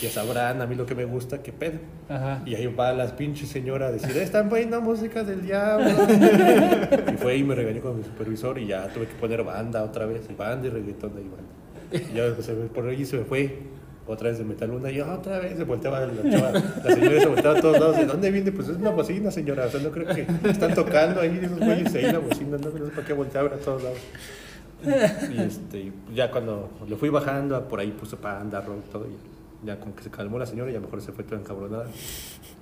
[0.00, 1.78] Ya sabrán a mí lo que me gusta, qué pedo.
[2.08, 2.42] Ajá.
[2.46, 5.86] Y ahí va las pinches señoras a decir, están poniendo música del diablo.
[7.12, 10.06] y fue y me regañó con mi supervisor y ya tuve que poner banda otra
[10.06, 10.26] vez.
[10.30, 12.10] Y banda y reggaetón ahí banda.
[12.10, 13.58] Y ya empecé por ahí se me fue.
[14.06, 16.52] Otra vez de metal una y otra vez se volteaba la chava.
[16.52, 17.96] La señora se volteaba a todos lados.
[17.96, 18.52] ¿De dónde viene?
[18.52, 19.66] Pues es una bocina, señora.
[19.66, 22.58] O sea, no creo que están tocando ahí esos güeyes ahí la bocina.
[22.58, 23.98] No creo para qué volteaba a todos lados.
[25.32, 29.06] Y este, ya cuando le fui bajando, por ahí puse panda, rock, todo.
[29.06, 31.40] Y ya como que se calmó la señora y a lo mejor se fue toda
[31.40, 31.86] encabronada.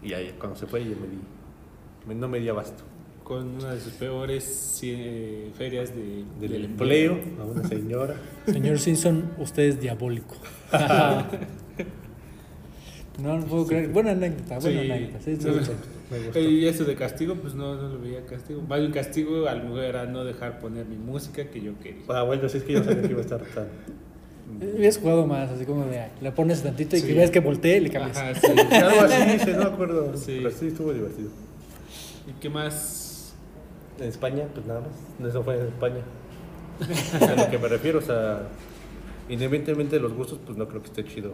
[0.01, 2.85] Y ahí cuando se fue, ya me di, no me di abasto.
[3.33, 8.15] Con una de sus peores eh, ferias de, Del empleo a una señora.
[8.45, 10.37] Señor Simpson, usted es diabólico.
[13.23, 13.89] no, no puedo creer.
[13.89, 14.91] Buena anécdota, buena Sí.
[14.91, 15.25] anécdota.
[15.25, 16.39] Sí, sí, No, gustó.
[16.41, 18.61] Y eso de castigo, pues no, no lo veía castigo.
[18.69, 22.03] Más bien castigo a lo mejor era no dejar poner mi música que yo quería.
[22.09, 23.67] Ah, bueno, sí es que yo sabía que iba a estar tan.
[24.61, 27.07] Hubieras jugado más, así como de, le pones tantito y Sí.
[27.07, 28.19] que veas que voltee y le cambias.
[28.19, 28.47] Ajá, sí.
[28.77, 30.15] Algo así, no me acuerdo.
[30.19, 30.35] Sí.
[30.43, 31.31] Pero sí estuvo divertido.
[32.29, 33.02] ¿Y qué más?
[33.99, 35.29] En España, pues nada más.
[35.29, 36.03] Eso fue en España.
[37.21, 38.43] a lo que me refiero, o sea,
[39.29, 41.33] independientemente de los gustos, pues no creo que esté chido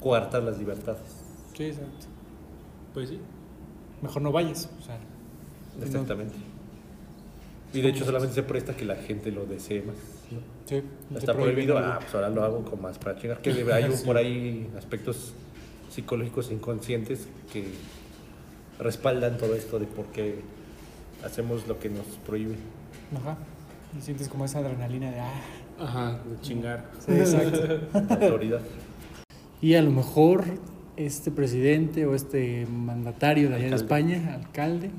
[0.00, 1.00] coartar las libertades.
[1.56, 2.06] Sí, exacto.
[2.94, 3.18] Pues sí.
[4.02, 4.68] Mejor no vayas.
[4.78, 4.98] O sea,
[5.82, 6.34] Exactamente.
[7.72, 9.96] Y de hecho solamente se presta que la gente lo desee más.
[10.30, 10.38] ¿no?
[10.64, 10.82] sí,
[11.14, 11.90] Está prohibido, algo.
[11.92, 13.40] ah, pues ahora lo hago con más para chingar.
[13.42, 15.32] Que hay un- por ahí aspectos
[15.90, 17.66] psicológicos inconscientes que
[18.78, 20.40] respaldan todo esto de por qué
[21.24, 22.56] hacemos lo que nos prohíbe.
[23.16, 23.36] Ajá.
[23.98, 25.32] Y sientes como esa adrenalina de, ah,
[25.80, 26.90] Ajá, de chingar.
[26.98, 27.80] sí, exacto.
[27.92, 28.60] La autoridad.
[29.60, 30.44] Y a lo mejor
[30.96, 33.76] este presidente o este mandatario de allá de.
[33.76, 34.90] España, alcalde,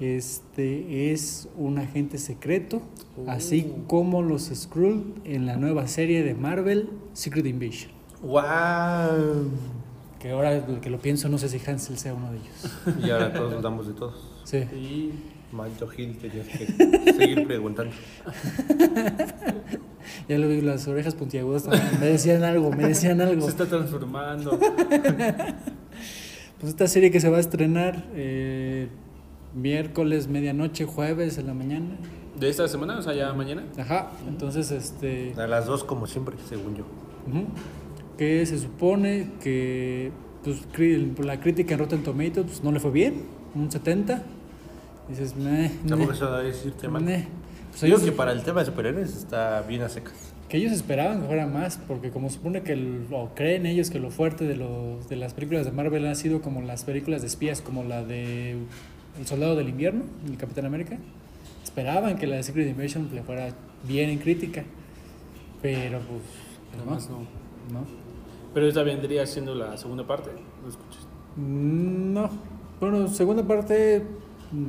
[0.00, 2.82] este es un agente secreto,
[3.26, 7.90] así como los Skrull en la nueva serie de Marvel, Secret Invasion.
[8.22, 9.50] ¡Wow!
[10.18, 13.04] Que ahora que lo pienso, no sé si Hansel sea uno de ellos.
[13.06, 14.30] Y ahora todos dudamos de todos.
[14.44, 14.58] Sí.
[14.58, 15.12] Y
[15.54, 16.66] Manto Gil, tenías que
[17.12, 17.94] seguir preguntando.
[20.28, 21.98] Ya lo vi, las orejas puntiagudas también.
[21.98, 23.42] Me decían algo, me decían algo.
[23.42, 24.58] se está transformando.
[26.60, 28.88] Pues esta serie que se va a estrenar eh,
[29.54, 31.96] miércoles, medianoche, jueves en la mañana.
[32.38, 32.98] ¿De esta semana?
[32.98, 33.64] O sea, ya mañana.
[33.76, 35.34] Ajá, entonces este...
[35.36, 36.84] A las dos, como siempre, según yo.
[38.16, 40.12] Que se supone que
[40.42, 44.22] pues, la crítica en Rotten Tomatoes pues, no le fue bien, un 70.
[45.08, 47.02] Dices, meh, Tampoco eso va a decirte mal.
[47.02, 47.26] meh.
[47.70, 50.14] Pues Digo ellos- que para el tema de superhéroes está bien a secas.
[50.48, 53.98] que ellos esperaban que fuera más, porque como supone que, el- o creen ellos que
[53.98, 57.26] lo fuerte de, los, de las películas de Marvel han sido como las películas de
[57.26, 58.52] espías, como la de
[59.18, 60.96] El Soldado del Invierno, el Capitán América,
[61.64, 63.48] esperaban que la de Secret Invasion le fuera
[63.88, 64.62] bien en crítica,
[65.62, 66.20] pero pues,
[66.70, 67.18] pues Nada más no.
[67.72, 67.86] no, no.
[68.52, 70.30] Pero esta vendría siendo la segunda parte.
[70.62, 71.02] ¿Lo escuchas?
[71.36, 72.30] Mm, No.
[72.80, 74.04] Bueno, segunda parte,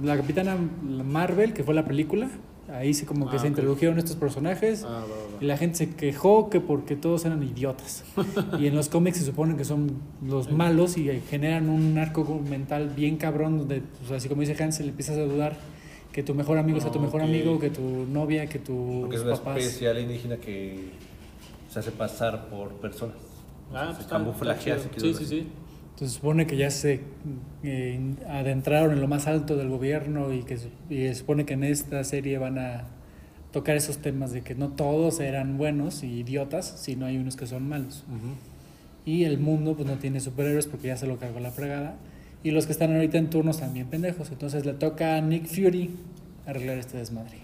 [0.04, 2.30] la Capitana Marvel, que fue la película,
[2.74, 4.84] ahí sí como que Ah, se introdujeron estos personajes.
[4.86, 8.04] Ah, va, va, Y la gente se quejó que porque todos eran idiotas.
[8.60, 9.92] y en los cómics se supone que son
[10.26, 14.90] los malos y generan un arco mental bien cabrón donde, pues, así como dice Hansel,
[14.90, 15.56] empiezas a dudar
[16.12, 17.28] que tu mejor amigo sea tu mejor Ok.
[17.28, 19.58] amigo, que tu novia, que tus Porque es una papás.
[19.58, 20.92] especie alienígena que
[21.70, 23.18] se hace pasar por personas.
[23.72, 25.48] O Ah, sea, pues se camuflajea, quieres Sí, sí, sí.
[25.96, 27.00] Entonces se supone que ya se
[27.64, 31.64] eh, adentraron en lo más alto del gobierno y que se- y supone que en
[31.64, 32.84] esta serie van a
[33.54, 37.48] tocar esos temas de que no todos eran buenos y idiotas, sino hay unos que
[37.48, 38.04] son malos.
[39.06, 41.96] Y el mundo pues no tiene superhéroes porque ya se lo cargó la fregada.
[42.44, 44.30] Y los que están ahorita en turnos también pendejos.
[44.32, 45.92] Entonces le toca a Nick Fury
[46.46, 47.38] arreglar este desmadre.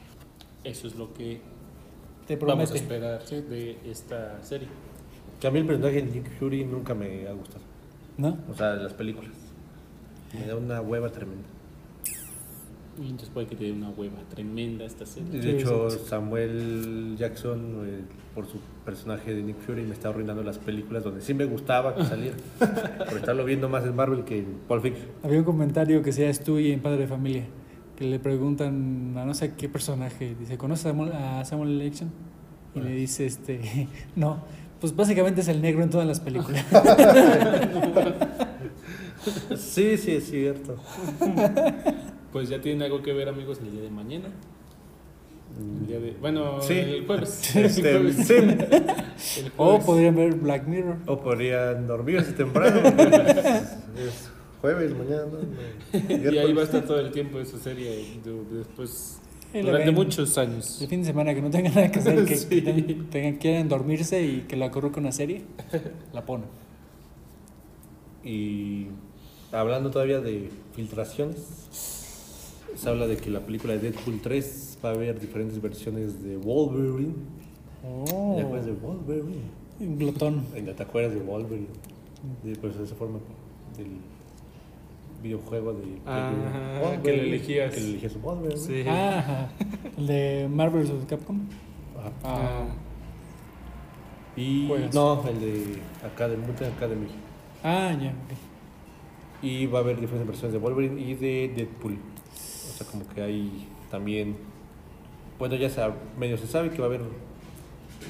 [0.65, 1.39] Eso es lo que
[2.27, 4.67] Te vamos a esperar de esta serie.
[5.39, 7.70] Que a mí el personaje de Nick Fury nunca me ha gustado.
[8.21, 8.37] ¿No?
[8.51, 9.31] O sea, de las películas.
[10.33, 11.47] Me da una hueva tremenda.
[13.01, 15.39] Y entonces puede que te dé una hueva tremenda esta Y serie.
[15.39, 15.89] de hecho.
[15.89, 18.01] Samuel Jackson, eh,
[18.35, 21.95] por su personaje de Nick Fury, me está arruinando las películas donde sí me gustaba
[21.95, 22.37] que saliera.
[23.09, 25.07] por estarlo viendo más en Marvel que en Pulp Fiction.
[25.23, 27.45] Había un comentario que sea Stewie en Padre de Familia,
[27.97, 31.81] que le preguntan a no sé qué personaje, dice, ¿conoces a Samuel, a Samuel.
[31.81, 32.11] Jackson?
[32.75, 34.43] Y le dice, este, no,
[34.81, 36.65] pues básicamente es el negro en todas las películas.
[39.55, 40.75] Sí, sí, es cierto.
[42.31, 44.29] Pues ya tienen algo que ver, amigos, el día de mañana.
[45.59, 46.73] El día de, bueno, Sí.
[46.73, 47.55] el jueves.
[47.55, 48.27] Este, el jueves.
[48.27, 49.41] sí.
[49.41, 50.97] El o podrían ver Black Mirror.
[51.05, 52.79] O podrían dormirse temprano.
[52.87, 54.29] es
[54.61, 55.23] jueves, mañana.
[55.31, 55.99] ¿no?
[56.33, 58.19] y ahí va a estar todo el tiempo esa serie.
[58.23, 60.81] de- Después, Y la durante ven muchos años.
[60.81, 62.47] El fin de semana que no tengan nada que hacer, que Sí.
[62.61, 65.41] quiten- tengan, quieran dormirse y que la corro con una serie,
[66.13, 66.47] la ponen.
[68.23, 68.87] Y
[69.51, 71.37] hablando todavía de filtraciones,
[72.75, 76.37] se habla de que la película de Deadpool 3 va a haber diferentes versiones de
[76.37, 77.13] Wolverine.
[77.83, 79.61] Oh, ¿Te acuerdas de Wolverine?
[79.79, 80.45] un glotón.
[80.53, 81.67] Venga, ¿Te acuerdas de Wolverine?
[82.43, 83.17] De, pues esa forma
[83.77, 83.87] del
[85.21, 86.31] videojuego de Ah,
[87.03, 87.73] que lo elegías.
[87.73, 88.59] Que lo elegías Wolverine.
[88.59, 88.83] Sí.
[88.87, 89.47] Ah,
[89.97, 91.05] el de Marvel vs.
[91.07, 91.39] Capcom.
[91.97, 92.11] Ajá.
[92.23, 92.65] Ah,
[94.35, 94.93] Y Juegas.
[94.95, 97.07] no, el de Academy, Mutant Academy.
[97.63, 98.09] ah ya.
[98.09, 99.43] ok.
[99.43, 101.93] Y va a haber diferentes versiones de Wolverine y de Deadpool.
[101.93, 104.35] O sea, como que hay también.
[105.39, 105.81] Bueno, ya se,
[106.19, 107.01] medio se sabe que va a haber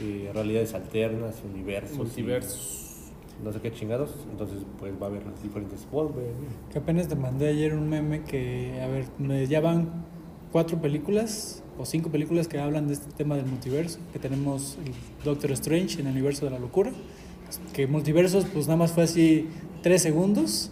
[0.01, 1.95] eh, realidades alternas, universos.
[1.95, 2.80] y Multiversos.
[3.43, 4.11] No sé qué chingados.
[4.31, 6.33] Entonces, pues va a haber las diferentes Wolverine.
[6.71, 9.89] Que apenas te mandé ayer un meme que, a ver, me- ya van
[10.51, 13.99] cuatro películas o cinco películas que hablan de este tema del multiverso.
[14.13, 16.91] Que tenemos el Doctor Strange en el universo de la locura.
[17.73, 19.47] Que multiversos, pues nada más fue así
[19.81, 20.71] tres segundos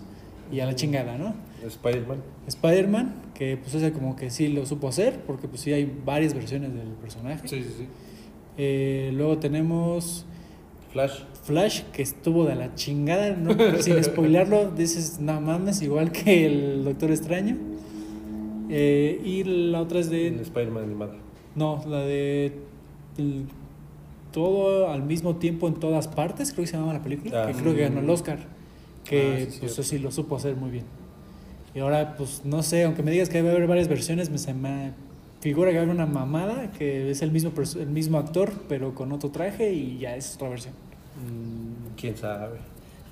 [0.51, 1.33] y a la chingada, ¿no?
[1.65, 2.19] Spider-Man.
[2.47, 6.33] Spider-Man, que pues ese como que sí lo supo hacer, porque pues sí hay varias
[6.33, 7.47] versiones del personaje.
[7.47, 7.87] Sí, sí, sí.
[8.57, 10.25] Eh, luego tenemos
[10.93, 11.19] Flash.
[11.49, 13.51] Flash, que estuvo de la chingada, ¿no?
[13.81, 17.57] sin spoilearlo, dices, no mames, igual que el Doctor Extraño.
[18.69, 20.27] Eh, y la otra es de...
[20.27, 21.15] Spider-Man animado.
[21.55, 22.53] No, la de...
[23.17, 23.45] el-
[24.31, 27.53] todo al mismo tiempo en todas partes, creo que se llamaba la película, Ah, que
[27.59, 28.37] creo que ganó el Oscar,
[29.03, 30.85] que Ah, sí, pues sí lo supo hacer muy bien.
[31.73, 34.37] Y ahora, pues no sé, aunque me digas que va a haber varias versiones, me,
[34.37, 34.91] se me
[35.41, 38.93] figura que va a haber una mamada, que es el mismo, el mismo actor, pero
[38.93, 40.75] con otro traje y ya es otra versión.
[41.19, 42.57] Mm, ¿Quién sabe?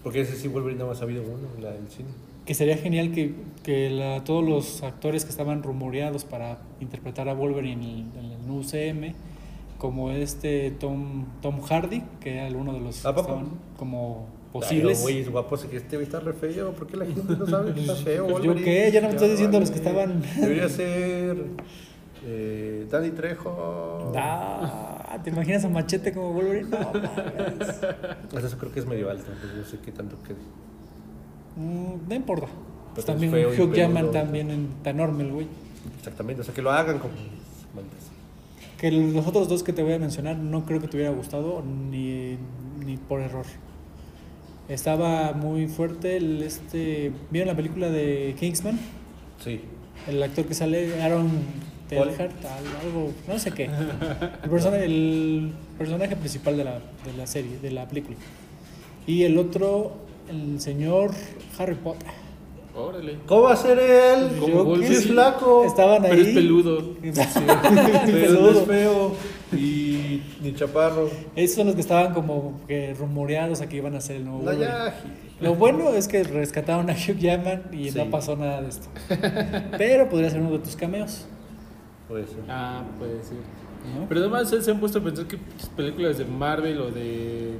[0.04, 2.10] Porque ese sí Wolverine nada más ha habido uno la del cine.
[2.46, 7.34] Que sería genial que, que la- todos los actores que estaban rumoreados para interpretar a
[7.34, 9.14] Wolverine en el, en el UCM,
[9.78, 15.02] como este Tom, Tom Hardy, que era uno de los que estaban como Ay, posibles.
[15.02, 16.72] güey, es guapo, que este güey está re feo.
[16.72, 18.28] ¿Por qué la gente no sabe que está feo?
[18.28, 18.64] Pues, ¿yo Wolverine?
[18.64, 18.92] qué?
[18.94, 19.82] Ya no me estoy Ya, diciendo los vale.
[19.82, 21.38] que estaban- Debería ser.
[22.26, 24.14] Eh, Danny Trejo.
[24.16, 26.70] Ah, ¿Te imaginas a Machete como Wolverine?
[26.70, 27.70] No, mames.
[27.70, 29.26] Hasta eso creo que es medio alto,
[29.58, 30.38] no sé qué tanto quede.
[31.56, 32.48] Mm, no importa.
[32.94, 35.48] Pues también Hugh Jackman también está enorme el güey.
[36.00, 37.14] Exactamente, o sea, que lo hagan como.
[38.78, 41.64] Que los otros dos que te voy a mencionar no creo que te hubiera gustado
[41.64, 42.38] ni,
[42.86, 43.46] ni por error.
[44.70, 47.12] Estaba muy fuerte el este.
[47.32, 48.80] ¿Vieron la película de Kingsman?
[49.44, 49.62] Sí.
[50.08, 51.30] El actor que sale, Aaron.
[51.90, 53.66] Telhart, al- algo, no sé qué.
[54.44, 58.18] El, persona- el personaje principal de la, de la serie, de la película.
[59.06, 59.94] Y el otro,
[60.30, 61.12] el señor
[61.58, 62.10] Harry Potter.
[62.76, 63.18] Órale.
[63.26, 64.38] ¿Cómo va a ser él?
[64.40, 65.64] Como es flaco.
[65.66, 66.12] Estaban ahí.
[66.12, 66.96] Pero es peludo.
[67.02, 68.52] Pero Peludo.
[68.62, 69.16] es feo.
[69.54, 71.10] Y ni chaparro.
[71.36, 74.52] Esos son los que estaban como que rumoreados a que iban a ser el nuevo
[74.54, 74.94] ya.
[75.40, 77.98] Lo bueno es que rescataron a Hugh Jackman y Sí.
[77.98, 78.88] no pasó nada de esto.
[79.78, 81.26] Pero podría ser uno de tus cameos.
[82.08, 82.38] Puede ser.
[82.50, 83.38] Ah, puede ser.
[83.98, 84.08] ¿no?
[84.10, 87.54] Pero además se han puesto a pensar que pues, películas de Marvel o de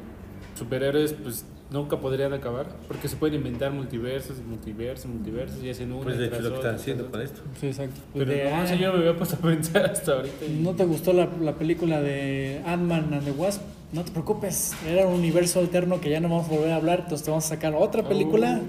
[0.58, 6.04] superhéroes pues nunca podrían acabar porque se pueden inventar multiversos, multiversos, multiversos y hacen una
[6.04, 7.42] Pues de hecho lo que están haciendo con esto.
[7.60, 8.00] Sí, exacto.
[8.14, 10.46] Pero De, no, ah, yo no me había puesto a pensar hasta ahorita.
[10.46, 13.62] y- ¿No te gustó la, la película de Ant-Man and the Wasp?
[13.94, 17.00] No te preocupes, era un universo alterno que ya no vamos a volver a hablar,
[17.04, 18.60] entonces te vamos a sacar otra película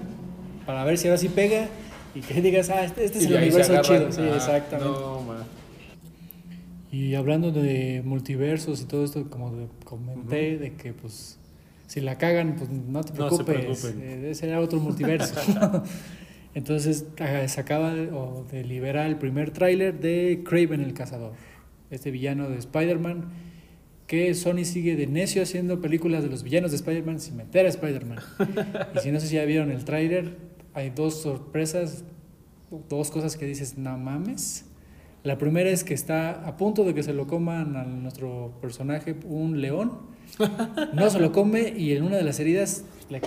[0.65, 1.67] para ver si ahora sí pega
[2.15, 4.09] y que digas, ah, este, este es el universo agarran.
[4.09, 4.11] chido.
[4.13, 4.99] Sí, Ah, exactamente.
[4.99, 5.19] No.
[6.91, 11.37] Y hablando de multiversos y todo esto, como de- comenté, de que pues
[11.87, 14.01] si la cagan, pues no te No preocupes, preocupen.
[14.03, 15.35] eh, otro multiverso.
[16.55, 21.33] Entonces ah, se acaba de, o de liberar el primer tráiler de Craven el Cazador,
[21.91, 23.25] este villano de Spider-Man,
[24.07, 27.69] que Sony sigue de necio haciendo películas de los villanos de Spider-Man sin meter a
[27.69, 28.17] Spider-Man.
[28.95, 30.37] y si no sé si ya vieron el tráiler,
[30.73, 32.03] hay dos sorpresas,
[32.89, 34.65] dos cosas que dices, no mames.
[35.23, 39.15] La primera es que está a punto de que se lo coman a nuestro personaje
[39.25, 39.99] un león.
[40.93, 43.21] No se lo come y en una de las heridas le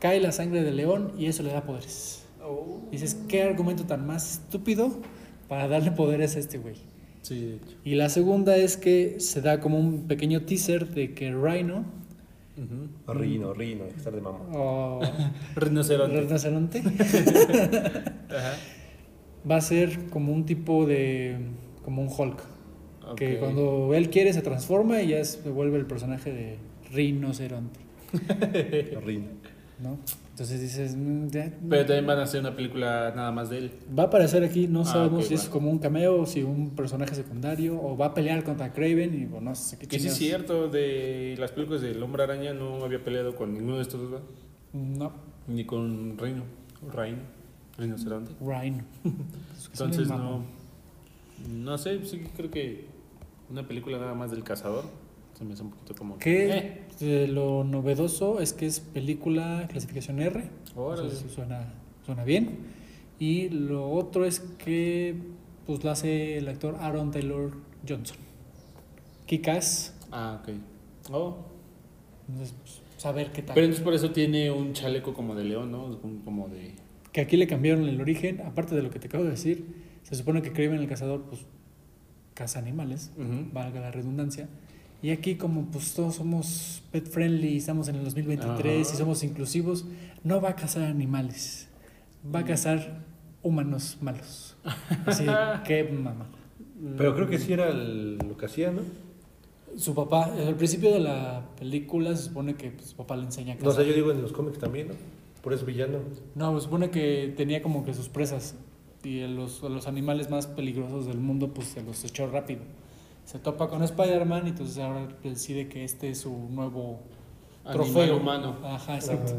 [0.00, 2.24] cae la sangre del león y eso le da poderes.
[2.90, 5.00] Dices, ¿qué argumento tan más estúpido
[5.48, 6.76] para darle poderes a este güey?
[7.22, 7.76] Sí, de hecho.
[7.84, 11.84] Y la segunda es que se da como un pequeño teaser de que Rhino
[12.56, 12.88] Ujú.
[13.06, 14.38] O Rino, Rino, estar de mamá.
[14.52, 15.00] o
[15.56, 16.20] Rinoceronte.
[16.20, 16.78] rinoceronte
[18.30, 18.54] Ajá.
[19.48, 21.36] Va a ser como un tipo de
[21.84, 22.42] como un Hulk
[23.16, 26.56] que cuando él quiere se transforma y ya se vuelve el personaje de
[26.92, 27.80] rinoceronte
[29.04, 29.26] Rino.
[29.82, 29.98] ¿no?
[30.30, 33.70] entonces dices mm, ya- Pero también van a hacer una película nada más de él.
[33.96, 36.70] va a aparecer aquí no Ah, sabemos si es como un cameo o si un
[36.70, 40.06] personaje secundario o va a pelear contra Craven y bueno no sé qué Que sí
[40.08, 44.00] es cierto, de las películas del Hombre Araña no había peleado con ninguno de estos
[44.00, 44.26] dos, ¿verdad?
[44.72, 45.12] no
[45.48, 46.42] Ni con Reino.
[46.92, 47.18] Reino.
[47.78, 48.32] Rinoceronte.
[48.40, 48.84] Rhino
[49.72, 50.44] Entonces no.
[51.48, 52.86] No sé, sí creo que
[53.50, 54.84] una película nada más del cazador
[55.36, 56.18] se me hace un poquito como.
[56.18, 61.08] que Eh, lo novedoso es que es película clasificación R órale.
[61.08, 61.74] Eso suena,
[62.06, 62.58] suena bien.
[63.18, 65.16] Y lo otro es que
[65.66, 67.52] pues lo hace el actor Aaron Taylor
[67.88, 68.16] Johnson.
[69.26, 69.94] Kikas.
[70.12, 70.54] Ah, ok.
[71.10, 71.36] Oh.
[72.28, 73.54] Entonces, pues, saber qué tal.
[73.54, 75.98] Pero entonces por eso tiene un chaleco como de león, ¿no?
[76.24, 76.74] Como de.
[77.14, 79.64] Que aquí le cambiaron el origen, aparte de lo que te acabo de decir,
[80.02, 81.42] se supone que Kraven el cazador pues
[82.34, 83.50] caza animales, Ujú.
[83.52, 84.48] valga la redundancia.
[85.00, 88.94] Y aquí como pues todos somos pet friendly, estamos en el 2023 Ajá.
[88.94, 89.84] y somos inclusivos,
[90.24, 91.68] no va a cazar animales,
[92.34, 93.04] va a cazar
[93.44, 94.56] humanos malos.
[95.06, 95.24] Así
[95.66, 96.26] que mamá.
[96.96, 98.80] Pero creo que sí era el- lo que hacía, ¿no?
[99.76, 103.52] Su papá, al principio de la película se supone que pues, su papá le enseña
[103.52, 103.84] a No, o cazar.
[103.84, 104.94] sea, yo digo en los cómics también, ¿no?
[105.44, 105.98] Por eso villano.
[106.34, 108.56] No, se supone que tenía como que sus presas
[109.04, 112.62] y a los, a los animales más peligrosos del mundo pues se los echó rápido.
[113.26, 117.00] Se topa con Spider-Man y entonces ahora decide que este es su nuevo
[117.62, 118.16] Animal trofeo.
[118.16, 118.56] humano.
[118.64, 119.34] Ajá, exacto.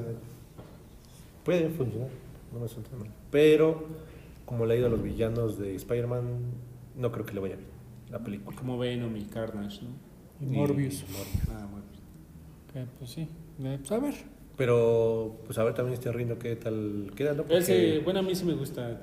[1.44, 2.10] Puede funcionar,
[2.54, 3.10] no me suena mal.
[3.32, 3.86] Pero,
[4.46, 6.24] como le ha ido a los villanos de Spider-Man,
[6.96, 7.70] no creo que le vaya bien
[8.12, 8.56] la película.
[8.56, 9.90] Como Venom y Carnage, ¿no?
[10.40, 11.02] Y Morbius.
[11.02, 11.50] Y Morbius.
[11.50, 11.86] Ah, bueno.
[12.72, 13.28] Que, pues sí,
[13.60, 14.35] eh, pues, a ver.
[14.58, 17.44] Pero, pues a ver también este Rino qué tal queda, ¿no?
[17.44, 19.02] Porque- Ese, bueno, a mí sí me gusta.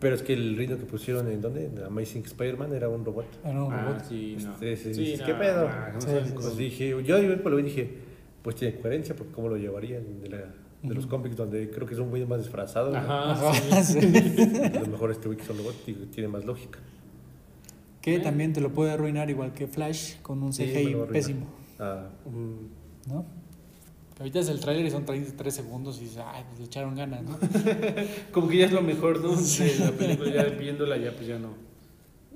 [0.00, 1.66] Pero es que el Rino que pusieron en ¿dónde?
[1.66, 3.26] En Amazing Spider-Man era un robot.
[3.44, 4.04] Era un Ah, robot.
[4.08, 4.52] sí, no.
[4.52, 5.68] Este, sí, Sí, no, ¿Qué pedo?
[5.94, 7.90] no Sí, cómo- Pues dije, yo lo vi y dije,
[8.42, 11.94] pues tiene coherencia, porque cómo lo llevarían de, la- de los cómics donde creo que
[11.94, 12.92] son muy más disfrazados.
[12.92, 12.98] ¿no?
[12.98, 14.00] Ajá, Ajá, sí.
[14.00, 14.62] sí.
[14.76, 15.74] A lo mejor este güey que es un robot
[16.10, 16.78] tiene más lógica.
[18.00, 21.46] Que también te lo puede arruinar igual que Flash con un CGI pésimo,
[21.78, 22.08] Ah,
[23.08, 23.24] ¿no?
[24.22, 27.24] Ahorita es el tráiler y son 33 segundos y dices, ay, pues le echaron ganas,
[27.24, 27.36] ¿no?
[28.30, 29.34] Como que ya es lo mejor, ¿no?
[29.34, 31.48] De la película, ya viéndola, ya pues ya no.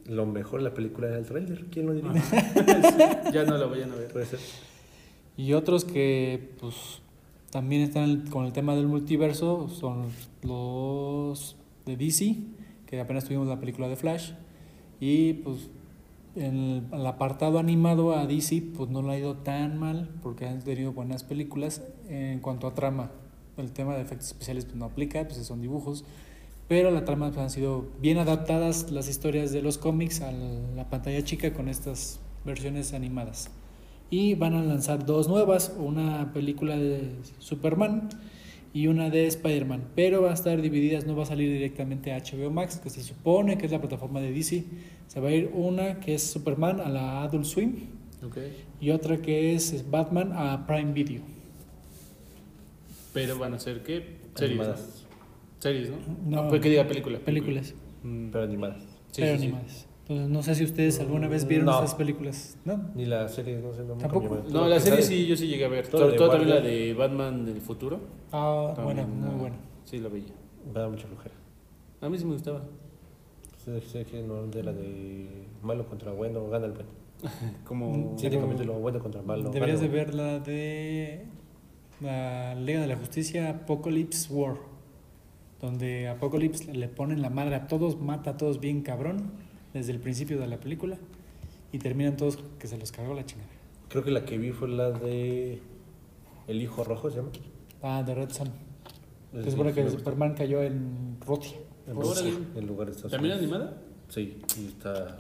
[0.07, 2.11] lo mejor la película era el tráiler, ¿quién lo diría?
[3.33, 4.09] Ya no la vayan a ver.
[4.09, 4.41] Puede ser.
[5.37, 6.75] Y otros que pues
[7.51, 10.09] también están con el tema del multiverso son
[10.43, 12.37] los de DC,
[12.87, 14.33] que apenas tuvimos la película de Flash.
[14.99, 15.71] Y pues
[16.37, 20.47] en el, el apartado animado a DC pues no le ha ido tan mal porque
[20.47, 23.11] han tenido buenas películas en cuanto a trama.
[23.57, 26.05] El tema de efectos especiales pues, no aplica, pues son dibujos.
[26.69, 30.91] Pero la trama pues, han sido bien adaptadas las historias de los cómics a la
[30.91, 33.51] pantalla chica con estas versiones animadas.
[34.11, 38.09] Y van a lanzar dos nuevas, una película de Superman
[38.77, 42.19] y una de Spider-Man, pero va a estar divididas, no va a salir directamente a
[42.19, 44.65] HBO Max, que se supone que es la plataforma de DC.
[45.07, 47.75] Se va a ir una que es Superman a la Adult Swim
[48.23, 48.37] Ok.
[48.81, 51.23] y otra que es Batman a Prime Video.
[53.15, 54.19] Pero van a ser, ¿qué?
[54.35, 54.57] Series.
[54.59, 54.65] ¿no?
[54.65, 55.07] Animadas.
[55.59, 55.97] Series, ¿no?
[56.27, 56.41] No.
[56.43, 57.19] Ah, pues que diga película.
[57.19, 58.83] Películas, Mm, Pero animadas.
[59.11, 59.86] sí, pero sí, sí.
[60.09, 61.79] Entonces no sé si ustedes alguna vez vieron No.
[61.79, 62.91] esas películas, ¿no?
[62.95, 64.39] Ni la serie, no sé, no me ¿Tampoco?
[64.51, 65.89] No, la serie sí, yo sí llegué a ver.
[65.89, 67.99] Todo Sobre todo también la de Batman del futuro.
[68.31, 69.57] Ah, También, buena, muy buena.
[69.85, 70.33] Sí, la veía.
[70.73, 71.35] Me da mucha flojera.
[72.01, 72.63] A mí sí me gustaba.
[73.57, 75.29] Sé, que no de la de
[75.61, 76.89] malo contra bueno, gana el bueno.
[77.65, 78.15] Como.
[78.17, 79.51] Sí, Pero- te lo bueno contra malo.
[79.51, 81.25] Deberías de ver la de
[82.01, 84.55] la Liga de la Justicia Apocalypse War,
[85.61, 89.33] donde Apocalypse le ponen la madre a todos, mata a todos bien cabrón
[89.77, 90.97] desde el principio de la película
[91.73, 93.49] y terminan todos que se los cargó la chingada.
[93.89, 95.61] Creo que la que vi fue la de
[96.49, 97.29] El Hijo Rojo, ¿se llama?
[97.83, 98.49] Ah, de Red Son.
[99.33, 99.91] Esa Se sí, supone que.
[99.91, 101.57] Superman cayó en Rusia.
[101.87, 101.95] En.
[101.97, 103.53] Rusia, en lugar de Estados ¿También Unidos.
[103.55, 103.77] animada?
[104.09, 105.17] Sí, y está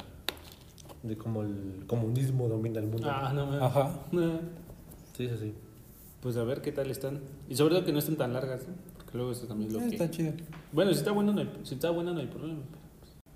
[1.02, 3.08] de cómo el comunismo domina el mundo.
[3.10, 3.56] Ah, no me.
[3.58, 3.90] Ajá.
[5.16, 5.54] Sí, sí, sí.
[6.20, 7.20] Pues a ver qué tal están.
[7.48, 8.74] Y sobre todo que no estén tan largas, ¿no?
[8.96, 9.94] Porque Luego eso también es lo Ah, que...
[9.96, 10.32] está chido.
[10.72, 12.60] Bueno, si está bueno no hay, si está bueno no hay problema.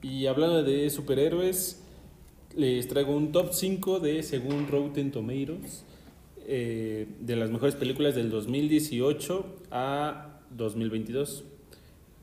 [0.02, 1.82] Y hablando de superhéroes,
[2.56, 5.84] les traigo un top 5 de según Rotten Tomatoes
[6.46, 11.44] eh, de las mejores películas del 2018 a 2022.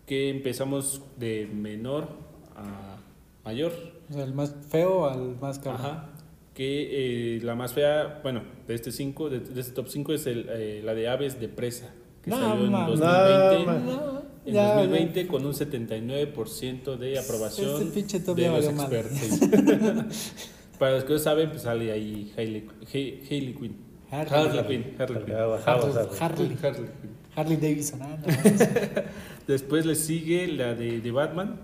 [0.05, 2.07] Que empezamos de menor
[2.55, 2.97] a
[3.43, 3.71] mayor.
[4.09, 5.75] O sea, el más feo al más caro.
[5.75, 6.09] Ajá.
[6.53, 10.25] Que eh, la más fea, bueno, de este 5, de, de este top 5 es
[10.25, 11.93] el, eh, la de Aves de Presa.
[12.23, 13.59] Que No, salió en 2020.
[13.59, 18.51] no, ma- No, En ya, 2020 con un 79% de aprobación Este pinche de ya
[18.51, 19.19] los expertos.
[20.79, 23.75] Para los que no saben, pues sale ahí Hailey, Hailey Quinn.
[24.09, 24.33] Harley.
[24.33, 24.95] Harley Quinn.
[24.97, 25.35] Harley Quinn.
[25.35, 25.63] Harley.
[25.65, 26.17] Harley.
[26.19, 26.57] Harley.
[26.61, 26.89] Harley.
[27.35, 28.01] Harley Davidson.
[28.01, 28.17] ah,
[29.47, 31.59] Después le sigue la de, de Batman,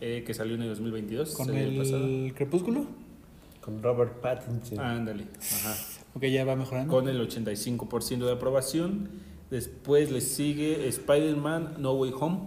[0.00, 1.34] eh, que salió en el 2022.
[1.34, 2.84] Con el el crepúsculo.
[3.60, 4.78] Con Robert Pattinson.
[4.78, 5.24] Ándale.
[5.40, 5.74] Ajá.
[6.14, 6.92] Ok, ya va mejorando.
[6.92, 9.08] Con el 85% de aprobación.
[9.50, 12.38] Después le sigue Spider-Man No Way Home,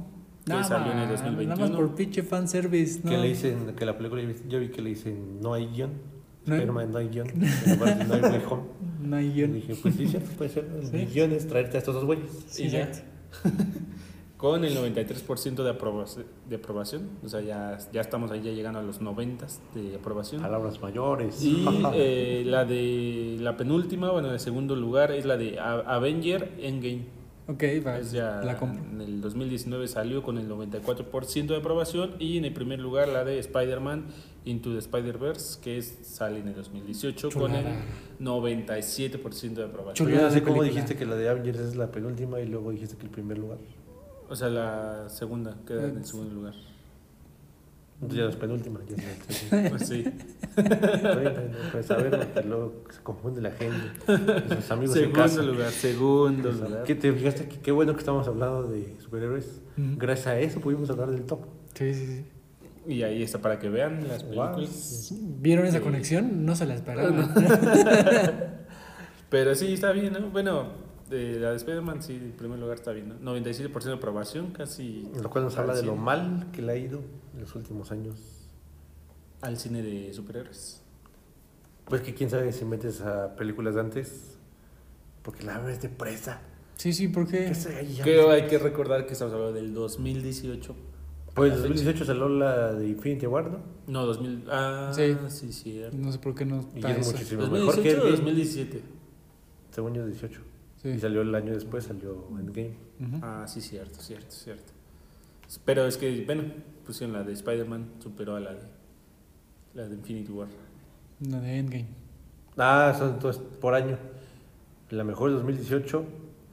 [0.46, 1.76] que Nada salió en el más, Nada más 2021.
[1.78, 3.02] por pinche fanservice.
[3.02, 3.22] Que no.
[3.22, 5.92] le dicen, que la película yo vi que le dicen no hay guion.
[6.46, 7.28] No hay- Spider-Man no hay guion.
[8.08, 8.64] No hay way home.
[9.02, 9.54] No hay Y guion.
[9.54, 10.66] dije, pues sí, cierto, puede ser.
[10.82, 11.14] El Sí.
[11.14, 12.30] guion es traerte a estos dos güeyes.
[12.48, 12.90] Sí, y ya.
[14.44, 17.08] Con el 93% de aprobación, de aprobación.
[17.24, 20.42] O sea, ya, ya estamos ahí ya llegando a los 90 de aprobación.
[20.42, 21.42] Palabras mayores.
[21.42, 26.52] Y eh, la de la penúltima, bueno, de segundo lugar, es la de A- Avenger
[26.60, 27.06] Endgame.
[27.48, 28.00] Ok, va.
[28.00, 32.52] Es ya La en el 2019 salió con el 94% de aprobación y en el
[32.52, 34.08] primer lugar la de Spider-Man
[34.44, 37.82] Into the Spider-Verse que es, sale en el 2018 con el Chulada.
[38.20, 40.10] 97% de aprobación.
[40.10, 40.28] Chulada.
[40.30, 40.64] Cómo película.
[40.68, 43.58] dijiste que la de Avengers es la penúltima y luego dijiste que el primer lugar.
[44.34, 46.54] O sea, la segunda queda en el segundo lugar.
[48.02, 48.80] Entonces ya es penúltima.
[48.90, 50.04] Ya es Pues sí.
[51.72, 54.56] Pues a ver, porque luego se confunde la gente.
[54.56, 55.42] Sus amigos en segundo casa.
[55.44, 56.84] lugar, segundo lugar.
[56.84, 57.48] ¿Qué te fijaste?
[57.48, 59.62] Qué bueno que estamos hablando de superhéroes.
[59.78, 61.42] Gracias a eso pudimos hablar del top.
[61.76, 62.26] Sí, sí, sí.
[62.92, 64.56] Y ahí está para que vean las Wow.
[64.56, 65.14] películas.
[65.42, 65.84] ¿Vieron esa Sí.
[65.84, 66.44] conexión?
[66.44, 67.32] No se la esperaban.
[69.30, 70.30] Pero sí, está bien, ¿no?
[70.32, 70.70] Bueno,
[71.14, 73.34] de la de Spider-Man, sí, en primer lugar está bien, ¿no?
[73.36, 76.76] 97% de aprobación, casi Lo cual nos habla de lo al mal que le ha
[76.78, 77.00] ido
[77.34, 78.16] en los últimos años.
[79.42, 80.82] al cine de superhéroes.
[81.86, 84.38] Pues que quién sabe si metes a películas de antes.
[85.22, 86.40] Porque la ves de presa.
[86.78, 87.48] Sí, sí, ¿por qué?
[87.48, 87.76] ¿Qué sé?
[87.76, 90.76] Ahí ya- Creo hay que recordar que estamos hablando del 2018.
[91.36, 91.74] Pues en A la fecha.
[91.74, 93.60] 2018 salió la de Infinity War, ¿no?
[93.88, 94.46] No, 2000.
[94.50, 95.14] Ah, Sí.
[95.28, 95.82] sí, sí.
[95.92, 97.12] No sé por qué no Y es eso.
[97.12, 98.12] muchísimo mejor que 2018 Endgame.
[98.12, 98.82] 2017.
[99.72, 100.40] Según yo, 18.
[100.84, 100.90] Sí.
[100.90, 102.76] Y salió el año después, salió Endgame.
[103.00, 103.20] Ujú.
[103.22, 104.72] Ah, sí, cierto, cierto, cierto.
[105.66, 106.44] Pero es que, bueno,
[106.86, 108.62] pusieron la de Spider-Man, superó a la de,
[109.76, 110.48] la de Infinity War.
[111.30, 111.88] La de Endgame.
[112.58, 113.98] Ah, son entonces por año.
[114.90, 116.04] La mejor de 2018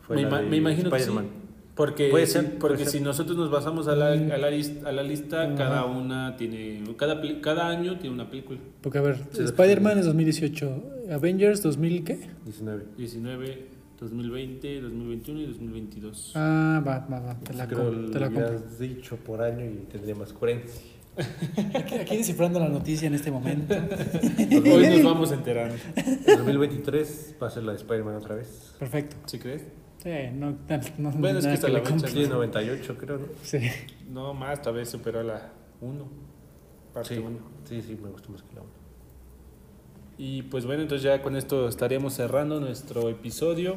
[0.06, 1.02] fue Me, la de me imagino que sí.
[1.04, 1.40] Spider-Man.
[1.74, 2.92] Porque, Puede sí, ser, puede porque ser.
[2.92, 5.54] si nosotros nos basamos a la, a la, a la lista, Ajá.
[5.54, 6.82] cada una tiene.
[6.96, 8.58] Cada, cada año tiene una película.
[8.82, 10.82] Porque, a ver, Sí, Spider-Man es 2018.
[11.12, 12.28] Avengers 2000, ¿qué?
[12.44, 12.84] 19.
[12.98, 13.66] 19,
[14.00, 16.32] 2020, 2021 y 2022.
[16.34, 17.38] Ah, va, va, va.
[17.40, 18.50] Te la, Creo com- que te la lo compro.
[18.56, 20.80] hubieras dicho por año y tendría más coherencia.
[21.74, 23.74] Aquí, aquí descifrando la noticia en este momento.
[23.74, 25.74] Hoy nos vamos enterando.
[25.96, 28.74] En 2023 va a ser la de Spider-Man otra vez.
[28.78, 29.16] Perfecto.
[29.26, 29.62] ¿Sí crees?
[30.02, 30.56] Sí, no,
[30.98, 32.08] no, Bueno, es que hasta le la fecha.
[32.08, 33.26] Sí, 98 creo, ¿no?
[33.42, 33.58] Sí.
[34.08, 36.08] No, más, tal vez superó la 1.
[36.94, 37.38] Parte Sí, 1.
[37.64, 38.70] sí, sí, me gustó más que la 1.
[40.22, 43.76] Y pues bueno, entonces ya con esto estaríamos cerrando nuestro episodio.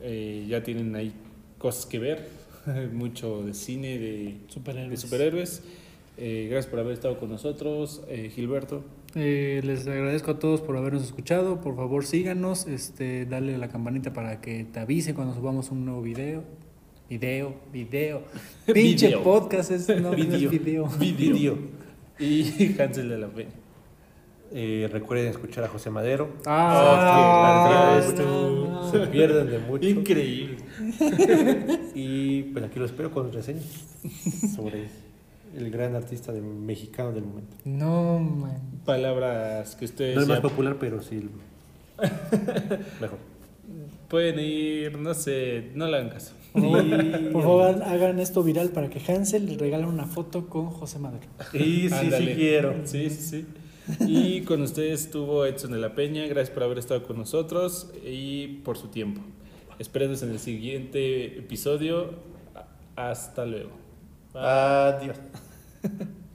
[0.00, 1.12] Eh, ya tienen ahí
[1.58, 2.30] cosas que ver,
[2.94, 4.90] mucho de cine, de, Superhéroes.
[4.90, 5.62] de superhéroes.
[6.16, 8.84] Eh, gracias por haber estado con nosotros, eh, Gilberto.
[9.14, 11.60] Eh, les agradezco a todos por habernos escuchado.
[11.60, 12.66] Por favor, síganos.
[12.66, 16.42] Este, dale a la campanita para que te avise cuando subamos un nuevo video.
[17.10, 18.22] Video, video.
[18.72, 19.22] Pinche Video.
[19.22, 20.50] podcast es, no, no es Video.
[20.50, 20.88] video.
[20.98, 21.58] Video.
[22.18, 23.65] Y Hansel de la Peña.
[24.52, 26.28] Eh, recuerden escuchar a José Madero.
[26.46, 28.50] Ah, Oh, no,
[28.82, 28.90] no.
[28.92, 29.86] Se pierden de mucho.
[29.88, 30.56] Increíble.
[31.94, 33.64] Y pues aquí lo espero con reseñas
[34.54, 34.84] sobre
[35.56, 37.56] el gran artista de- mexicano del momento.
[37.64, 38.60] No, man.
[38.84, 41.28] Palabras que ustedes No es más ya popular, pero sí
[43.00, 43.18] mejor.
[44.08, 46.32] pueden ir, no sé, no le hagan caso.
[46.54, 50.98] Y, Por favor, hagan esto viral para que Hansel le regale una foto con José
[50.98, 51.26] Madero.
[51.52, 52.26] y sí, Ándale.
[52.26, 52.74] sí quiero.
[52.84, 53.46] Sí, sí, sí.
[54.00, 56.26] Y con ustedes estuvo Edson de la Peña.
[56.26, 59.20] Gracias por haber estado con nosotros y por su tiempo.
[59.78, 62.10] Espérenos en el siguiente episodio.
[62.96, 63.70] Hasta luego.
[64.32, 64.42] Bye.
[64.42, 65.16] Adiós.